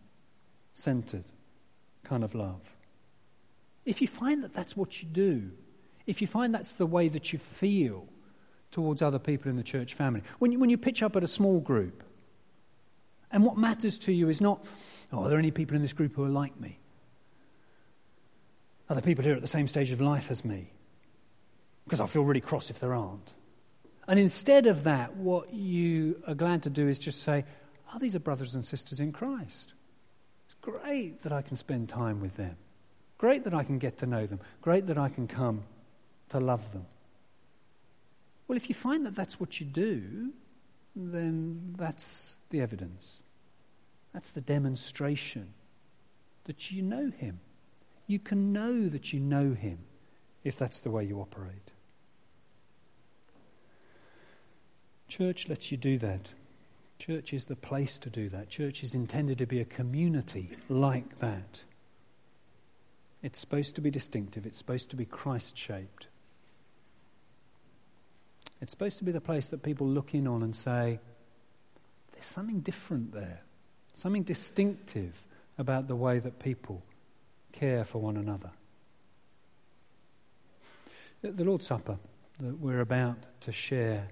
centered 0.74 1.24
kind 2.02 2.24
of 2.24 2.34
love. 2.34 2.60
If 3.84 4.02
you 4.02 4.08
find 4.08 4.42
that 4.42 4.52
that's 4.52 4.76
what 4.76 5.00
you 5.00 5.08
do, 5.08 5.50
if 6.06 6.20
you 6.20 6.26
find 6.26 6.54
that's 6.54 6.74
the 6.74 6.86
way 6.86 7.08
that 7.08 7.32
you 7.32 7.38
feel 7.38 8.06
towards 8.72 9.00
other 9.00 9.18
people 9.18 9.48
in 9.48 9.56
the 9.56 9.62
church 9.62 9.94
family, 9.94 10.22
when 10.40 10.50
you, 10.50 10.58
when 10.58 10.70
you 10.70 10.78
pitch 10.78 11.02
up 11.02 11.14
at 11.14 11.22
a 11.22 11.28
small 11.28 11.60
group, 11.60 12.02
and 13.32 13.44
what 13.44 13.56
matters 13.56 13.98
to 13.98 14.12
you 14.12 14.28
is 14.28 14.40
not, 14.40 14.64
oh, 15.12 15.24
are 15.24 15.28
there 15.28 15.38
any 15.38 15.50
people 15.50 15.74
in 15.74 15.82
this 15.82 15.92
group 15.92 16.14
who 16.14 16.24
are 16.24 16.28
like 16.28 16.58
me? 16.60 16.78
Are 18.88 18.94
there 18.94 19.02
people 19.02 19.24
here 19.24 19.34
at 19.34 19.40
the 19.40 19.46
same 19.46 19.66
stage 19.66 19.90
of 19.90 20.00
life 20.00 20.30
as 20.30 20.44
me? 20.44 20.70
Because 21.84 22.00
I 22.00 22.06
feel 22.06 22.24
really 22.24 22.40
cross 22.40 22.68
if 22.70 22.78
there 22.78 22.94
aren't. 22.94 23.32
And 24.06 24.18
instead 24.18 24.66
of 24.66 24.84
that, 24.84 25.16
what 25.16 25.52
you 25.54 26.22
are 26.26 26.34
glad 26.34 26.64
to 26.64 26.70
do 26.70 26.88
is 26.88 26.98
just 26.98 27.22
say, 27.22 27.44
oh, 27.92 27.98
these 27.98 28.14
are 28.14 28.20
brothers 28.20 28.54
and 28.54 28.64
sisters 28.64 29.00
in 29.00 29.12
Christ. 29.12 29.72
It's 30.46 30.56
great 30.60 31.22
that 31.22 31.32
I 31.32 31.40
can 31.42 31.56
spend 31.56 31.88
time 31.88 32.20
with 32.20 32.36
them. 32.36 32.56
Great 33.16 33.44
that 33.44 33.54
I 33.54 33.64
can 33.64 33.78
get 33.78 33.98
to 33.98 34.06
know 34.06 34.26
them. 34.26 34.40
Great 34.60 34.88
that 34.88 34.98
I 34.98 35.08
can 35.08 35.28
come 35.28 35.62
to 36.30 36.40
love 36.40 36.72
them. 36.72 36.84
Well, 38.48 38.56
if 38.56 38.68
you 38.68 38.74
find 38.74 39.06
that 39.06 39.14
that's 39.14 39.38
what 39.38 39.60
you 39.60 39.66
do, 39.66 40.32
then 40.94 41.74
that's 41.78 42.36
the 42.50 42.60
evidence. 42.60 43.22
That's 44.12 44.30
the 44.30 44.40
demonstration 44.40 45.54
that 46.44 46.70
you 46.70 46.82
know 46.82 47.10
Him. 47.10 47.40
You 48.06 48.18
can 48.18 48.52
know 48.52 48.88
that 48.88 49.12
you 49.12 49.20
know 49.20 49.54
Him 49.54 49.78
if 50.44 50.58
that's 50.58 50.80
the 50.80 50.90
way 50.90 51.04
you 51.04 51.20
operate. 51.20 51.72
Church 55.08 55.48
lets 55.48 55.70
you 55.70 55.76
do 55.76 55.98
that. 55.98 56.32
Church 56.98 57.32
is 57.32 57.46
the 57.46 57.56
place 57.56 57.98
to 57.98 58.10
do 58.10 58.28
that. 58.28 58.48
Church 58.48 58.82
is 58.82 58.94
intended 58.94 59.38
to 59.38 59.46
be 59.46 59.60
a 59.60 59.64
community 59.64 60.50
like 60.68 61.18
that. 61.18 61.64
It's 63.22 63.38
supposed 63.38 63.74
to 63.76 63.80
be 63.80 63.90
distinctive, 63.90 64.46
it's 64.46 64.58
supposed 64.58 64.90
to 64.90 64.96
be 64.96 65.04
Christ 65.04 65.56
shaped. 65.56 66.08
It's 68.62 68.70
supposed 68.70 68.98
to 68.98 69.04
be 69.04 69.10
the 69.10 69.20
place 69.20 69.46
that 69.46 69.64
people 69.64 69.88
look 69.88 70.14
in 70.14 70.28
on 70.28 70.44
and 70.44 70.54
say, 70.54 71.00
there's 72.12 72.24
something 72.24 72.60
different 72.60 73.12
there, 73.12 73.42
something 73.92 74.22
distinctive 74.22 75.20
about 75.58 75.88
the 75.88 75.96
way 75.96 76.20
that 76.20 76.38
people 76.38 76.80
care 77.50 77.84
for 77.84 77.98
one 77.98 78.16
another. 78.16 78.50
The 81.22 81.44
Lord's 81.44 81.66
Supper 81.66 81.98
that 82.40 82.58
we're 82.60 82.80
about 82.80 83.16
to 83.40 83.52
share 83.52 84.08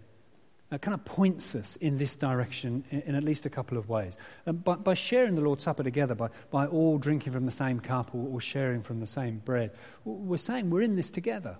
uh, 0.72 0.78
kind 0.78 0.94
of 0.94 1.04
points 1.04 1.54
us 1.54 1.76
in 1.76 1.98
this 1.98 2.14
direction 2.16 2.84
in, 2.90 3.02
in 3.02 3.14
at 3.14 3.24
least 3.24 3.46
a 3.46 3.50
couple 3.50 3.78
of 3.78 3.88
ways. 3.88 4.16
Um, 4.46 4.56
by, 4.56 4.76
by, 4.76 4.94
sharing 4.94 5.34
the 5.34 5.40
Lord's 5.40 5.64
Supper 5.64 5.82
together, 5.82 6.14
by, 6.14 6.28
by 6.50 6.66
all 6.66 6.98
drinking 6.98 7.32
from 7.32 7.46
the 7.46 7.52
same 7.52 7.80
cup 7.80 8.14
or, 8.14 8.28
or 8.34 8.40
sharing 8.40 8.82
from 8.82 9.00
the 9.00 9.06
same 9.06 9.38
bread, 9.38 9.72
we're 10.04 10.36
saying 10.36 10.70
we're 10.70 10.82
in 10.82 10.96
this 10.96 11.10
together. 11.10 11.56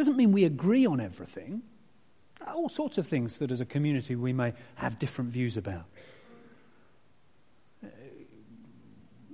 Doesn't 0.00 0.16
mean 0.16 0.32
we 0.32 0.44
agree 0.44 0.86
on 0.86 0.98
everything. 0.98 1.60
All 2.46 2.70
sorts 2.70 2.96
of 2.96 3.06
things 3.06 3.36
that 3.36 3.52
as 3.52 3.60
a 3.60 3.66
community 3.66 4.16
we 4.16 4.32
may 4.32 4.54
have 4.76 4.98
different 4.98 5.30
views 5.30 5.58
about. 5.58 5.84
Uh, 7.84 7.88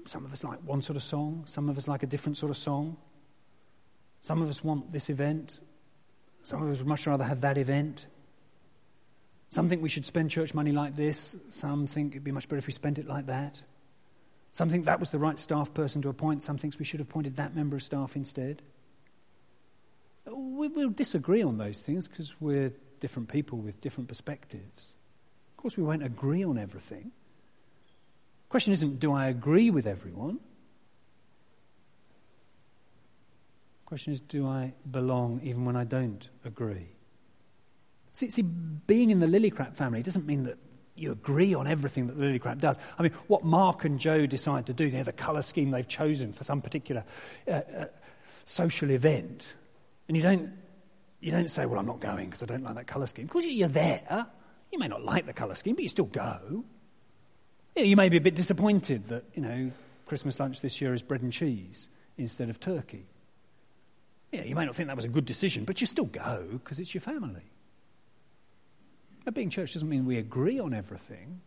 some 0.07 0.25
of 0.25 0.33
us 0.33 0.43
like 0.43 0.59
one 0.65 0.83
sort 0.83 0.97
of 0.97 1.05
song, 1.05 1.45
some 1.47 1.69
of 1.69 1.79
us 1.79 1.87
like 1.87 2.03
a 2.03 2.07
different 2.09 2.37
sort 2.37 2.51
of 2.51 2.57
song. 2.57 2.97
Some 4.21 4.43
of 4.43 4.49
us 4.49 4.65
want 4.65 4.91
this 4.91 5.09
event, 5.09 5.61
some 6.43 6.65
of 6.65 6.69
us 6.69 6.79
would 6.79 6.89
much 6.89 7.07
rather 7.07 7.23
have 7.23 7.43
that 7.43 7.59
event. 7.59 8.07
Some 9.51 9.69
think 9.69 9.85
we 9.85 9.89
should 9.89 10.05
spend 10.05 10.33
church 10.33 10.53
money 10.53 10.73
like 10.73 10.97
this, 10.97 11.37
some 11.49 11.87
think 11.87 12.15
it'd 12.15 12.25
be 12.25 12.33
much 12.33 12.49
better 12.49 12.59
if 12.59 12.67
we 12.67 12.73
spent 12.73 12.99
it 12.99 13.07
like 13.07 13.27
that. 13.27 13.63
Some 14.51 14.69
think 14.69 14.87
that 14.87 14.99
was 14.99 15.11
the 15.11 15.21
right 15.21 15.39
staff 15.39 15.73
person 15.73 16.03
to 16.03 16.09
appoint, 16.09 16.43
some 16.43 16.59
thinks 16.59 16.77
we 16.77 16.85
should 16.85 16.99
have 16.99 17.09
appointed 17.09 17.37
that 17.37 17.55
member 17.55 17.77
of 17.77 17.85
staff 17.85 18.17
instead. 18.17 18.63
We, 20.31 20.69
will 20.69 20.91
disagree 20.91 21.43
on 21.43 21.59
those 21.59 21.81
things 21.81 22.09
because 22.09 22.35
we're 22.41 22.73
different 23.01 23.29
people 23.29 23.59
with 23.59 23.81
different 23.81 24.09
perspectives. 24.09 24.95
Of 25.53 25.57
course, 25.57 25.77
we 25.77 25.83
won't 25.83 26.03
agree 26.03 26.45
on 26.45 26.59
everything. 26.59 27.13
The 28.47 28.51
question 28.51 28.73
isn't, 28.73 28.99
do 28.99 29.13
I 29.13 29.29
agree 29.29 29.71
with 29.71 29.87
everyone? 29.87 30.39
The 33.85 33.87
question 33.87 34.13
is, 34.13 34.21
do 34.21 34.47
I 34.47 34.73
belong 34.91 35.41
even 35.45 35.65
when 35.65 35.77
I 35.77 35.85
don't 35.85 36.29
agree? 36.45 36.89
See, 38.13 38.31
see, 38.31 38.43
being 38.43 39.11
in 39.11 39.21
the 39.21 39.27
Lillicrap 39.27 39.77
family 39.77 40.03
doesn't 40.03 40.27
mean 40.27 40.45
that 40.45 40.59
you 40.97 41.13
agree 41.13 41.55
on 41.55 41.67
everything 41.67 42.07
that 42.07 42.19
the 42.19 42.25
Lillicrap 42.25 42.59
does. 42.59 42.79
I 42.99 43.03
mean, 43.03 43.13
what 43.27 43.45
Mark 43.45 43.85
and 43.85 43.99
Joe 43.99 44.27
decide 44.27 44.67
to 44.67 44.73
do, 44.73 44.85
you 44.85 44.97
know, 44.99 45.05
the 45.05 45.13
colour 45.13 45.43
scheme 45.43 45.71
they've 45.71 45.87
chosen 45.87 46.33
for 46.33 46.43
some 46.43 46.63
particular 46.63 47.05
uh, 47.47 47.51
uh, 47.51 47.85
social 48.45 48.91
event, 48.91 49.55
and 50.09 50.17
you 50.17 50.23
don't, 50.23 50.53
you 51.21 51.31
don't 51.33 51.51
say, 51.51 51.67
well, 51.67 51.79
I'm 51.79 51.87
not 51.87 52.01
going 52.01 52.27
because 52.27 52.43
I 52.43 52.47
don't 52.47 52.63
like 52.63 52.75
that 52.77 52.87
colour 52.87 53.07
scheme. 53.07 53.25
Of 53.25 53.31
course, 53.31 53.45
you're 53.45 53.69
there. 53.69 54.27
You 54.71 54.79
may 54.79 54.89
not 54.89 55.05
like 55.05 55.27
the 55.27 55.33
colour 55.33 55.55
scheme, 55.55 55.75
but 55.75 55.83
you 55.83 55.89
still 55.89 56.07
go. 56.07 56.65
Yeah, 57.75 57.83
you 57.85 57.97
may 57.97 58.09
be 58.09 58.17
a 58.17 58.21
bit 58.21 58.35
disappointed 58.35 59.09
that, 59.09 59.25
you 59.35 59.43
know, 59.43 59.71
Christmas 60.07 60.39
lunch 60.41 60.61
this 60.61 60.81
year 60.81 60.95
is 60.95 61.03
bread 61.03 61.23
and 61.23 61.33
cheese 61.33 61.89
instead 62.17 62.49
of 62.49 62.61
turkey. 62.61 63.07
Yeah, 64.33 64.45
you 64.45 64.55
may 64.55 64.65
not 64.65 64.75
think 64.75 64.89
that 64.89 64.97
was 64.97 65.05
a 65.05 65.09
good 65.09 65.25
decision, 65.25 65.65
but 65.65 65.81
you 65.81 65.87
still 65.87 66.05
go 66.05 66.47
because 66.53 66.79
it's 66.79 66.95
your 66.95 67.01
family. 67.01 67.43
Now, 69.25 69.33
being 69.33 69.51
church 69.51 69.73
doesn't 69.73 69.89
mean 69.89 70.07
we 70.07 70.19
agree 70.19 70.59
on 70.61 70.73
everything, 70.73 71.41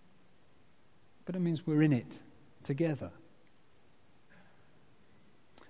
but 1.25 1.35
it 1.35 1.39
means 1.39 1.65
we're 1.65 1.81
in 1.81 1.93
it 1.93 2.21
together. 2.63 3.11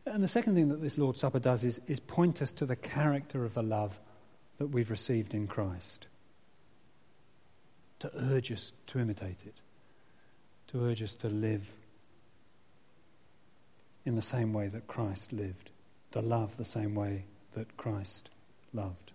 And 0.10 0.24
the 0.24 0.28
second 0.28 0.56
thing 0.56 0.70
that 0.70 0.82
this 0.82 0.98
Lord's 0.98 1.20
Supper 1.20 1.40
does 1.40 1.64
is, 1.64 1.80
is 1.88 2.00
point 2.00 2.42
us 2.42 2.52
to 2.54 2.66
the 2.66 2.76
character 2.76 3.46
of 3.46 3.54
the 3.54 3.62
love 3.62 4.00
that 4.58 4.68
we've 4.68 4.90
received 4.90 5.34
in 5.34 5.48
Christ, 5.48 6.08
to 8.00 8.12
urge 8.16 8.52
us 8.52 8.72
to 8.88 9.00
imitate 9.00 9.46
it, 9.46 9.56
to 10.70 10.84
urge 10.84 11.04
us 11.04 11.14
to 11.16 11.30
live 11.30 11.72
in 14.04 14.16
the 14.16 14.22
same 14.22 14.52
way 14.52 14.68
that 14.68 14.88
Christ 14.88 15.32
lived, 15.32 15.70
to 16.12 16.22
love 16.22 16.58
the 16.58 16.66
same 16.66 16.96
way 16.96 17.26
that 17.54 17.78
Christ 17.78 18.30
loved. 18.74 19.12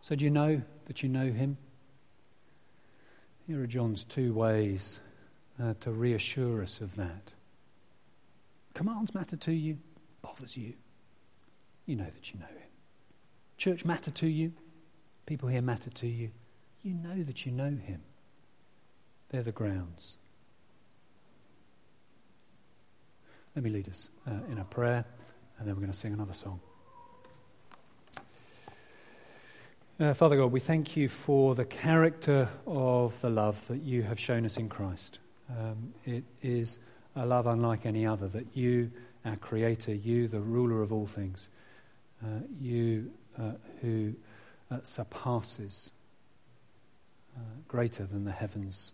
So, 0.00 0.14
do 0.14 0.24
you 0.24 0.30
know 0.30 0.62
that 0.84 1.02
you 1.02 1.08
know 1.08 1.32
him? 1.32 1.56
Here 3.46 3.60
are 3.60 3.66
John's 3.66 4.04
two 4.04 4.32
ways 4.32 5.00
uh, 5.60 5.74
to 5.80 5.90
reassure 5.90 6.62
us 6.62 6.80
of 6.80 6.94
that. 6.96 7.34
Commands 8.82 9.14
matter 9.14 9.36
to 9.36 9.52
you, 9.52 9.78
bothers 10.22 10.56
you. 10.56 10.72
You 11.86 11.94
know 11.94 12.10
that 12.12 12.32
you 12.32 12.40
know 12.40 12.46
him. 12.46 12.68
Church 13.56 13.84
matter 13.84 14.10
to 14.10 14.26
you, 14.26 14.54
people 15.24 15.48
here 15.48 15.62
matter 15.62 15.88
to 15.88 16.08
you. 16.08 16.32
You 16.82 16.94
know 16.94 17.22
that 17.22 17.46
you 17.46 17.52
know 17.52 17.70
him. 17.70 18.00
They're 19.28 19.44
the 19.44 19.52
grounds. 19.52 20.16
Let 23.54 23.62
me 23.62 23.70
lead 23.70 23.88
us 23.88 24.08
uh, 24.26 24.50
in 24.50 24.58
a 24.58 24.64
prayer, 24.64 25.04
and 25.60 25.68
then 25.68 25.76
we're 25.76 25.82
going 25.82 25.92
to 25.92 25.96
sing 25.96 26.12
another 26.12 26.34
song. 26.34 26.58
Uh, 30.00 30.12
Father 30.12 30.36
God, 30.36 30.50
we 30.50 30.58
thank 30.58 30.96
you 30.96 31.08
for 31.08 31.54
the 31.54 31.66
character 31.66 32.48
of 32.66 33.20
the 33.20 33.30
love 33.30 33.64
that 33.68 33.82
you 33.82 34.02
have 34.02 34.18
shown 34.18 34.44
us 34.44 34.56
in 34.56 34.68
Christ. 34.68 35.20
Um, 35.48 35.94
it 36.04 36.24
is 36.42 36.80
a 37.16 37.26
love 37.26 37.46
unlike 37.46 37.86
any 37.86 38.06
other 38.06 38.28
that 38.28 38.46
you, 38.54 38.90
our 39.24 39.36
Creator, 39.36 39.94
you, 39.94 40.28
the 40.28 40.40
ruler 40.40 40.82
of 40.82 40.92
all 40.92 41.06
things, 41.06 41.48
uh, 42.24 42.40
you 42.60 43.10
uh, 43.38 43.52
who 43.80 44.14
uh, 44.70 44.78
surpasses 44.82 45.92
uh, 47.36 47.40
greater 47.68 48.04
than 48.04 48.24
the 48.24 48.32
heavens, 48.32 48.92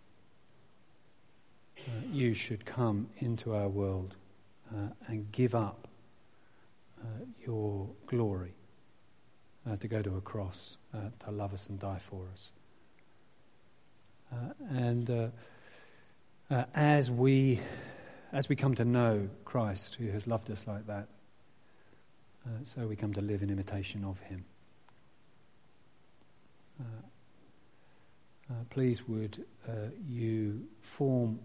uh, 1.77 1.91
you 2.11 2.33
should 2.33 2.65
come 2.65 3.07
into 3.19 3.55
our 3.55 3.69
world 3.69 4.15
and 5.07 5.31
give 5.31 5.55
up 5.55 5.87
your 7.43 7.89
glory 8.05 8.53
uh, 9.69 9.75
to 9.77 9.87
go 9.87 10.01
to 10.01 10.15
a 10.17 10.21
cross 10.21 10.77
uh, 10.93 10.97
to 11.25 11.31
love 11.31 11.53
us 11.53 11.67
and 11.67 11.79
die 11.79 11.99
for 11.99 12.27
us. 12.31 12.51
Uh, 14.31 14.35
and 14.69 15.09
uh, 15.09 15.27
uh, 16.51 16.65
as 16.75 17.09
we 17.09 17.59
as 18.31 18.49
we 18.49 18.55
come 18.55 18.75
to 18.75 18.85
know 18.85 19.29
Christ, 19.45 19.95
who 19.95 20.07
has 20.09 20.27
loved 20.27 20.51
us 20.51 20.65
like 20.67 20.87
that, 20.87 21.07
so 22.63 22.87
we 22.87 22.95
come 22.95 23.13
to 23.13 23.21
live 23.21 23.43
in 23.43 23.49
imitation 23.49 24.03
of 24.03 24.19
Him. 24.19 24.45
please, 28.69 29.07
would 29.07 29.45
you 30.07 30.67
form 30.81 31.39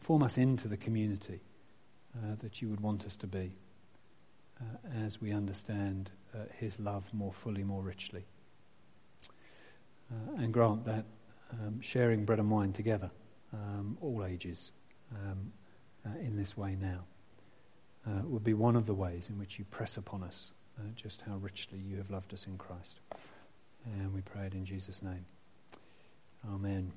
form 0.00 0.22
us 0.22 0.36
into 0.38 0.68
the 0.68 0.76
community 0.76 1.40
that 2.40 2.60
you 2.60 2.68
would 2.68 2.80
want 2.80 3.04
us 3.04 3.16
to 3.16 3.26
be 3.26 3.56
as 5.04 5.20
we 5.20 5.32
understand 5.32 6.10
uh, 6.34 6.38
his 6.58 6.78
love 6.78 7.04
more 7.12 7.32
fully, 7.32 7.64
more 7.64 7.82
richly. 7.82 8.24
Uh, 10.10 10.42
and 10.42 10.52
grant 10.52 10.84
that 10.84 11.04
um, 11.52 11.80
sharing 11.80 12.24
bread 12.24 12.38
and 12.38 12.50
wine 12.50 12.72
together, 12.72 13.10
um, 13.52 13.96
all 14.00 14.24
ages, 14.24 14.72
um, 15.12 15.52
uh, 16.06 16.18
in 16.18 16.36
this 16.36 16.56
way 16.56 16.76
now, 16.80 17.04
uh, 18.06 18.22
would 18.24 18.44
be 18.44 18.54
one 18.54 18.76
of 18.76 18.86
the 18.86 18.94
ways 18.94 19.28
in 19.30 19.38
which 19.38 19.58
you 19.58 19.64
press 19.64 19.96
upon 19.96 20.22
us 20.22 20.52
uh, 20.78 20.82
just 20.96 21.22
how 21.22 21.36
richly 21.36 21.78
you 21.78 21.96
have 21.96 22.10
loved 22.10 22.32
us 22.32 22.46
in 22.46 22.58
Christ. 22.58 23.00
And 23.84 24.12
we 24.12 24.20
pray 24.20 24.46
it 24.46 24.54
in 24.54 24.64
Jesus' 24.64 25.02
name. 25.02 25.24
Amen. 26.48 26.92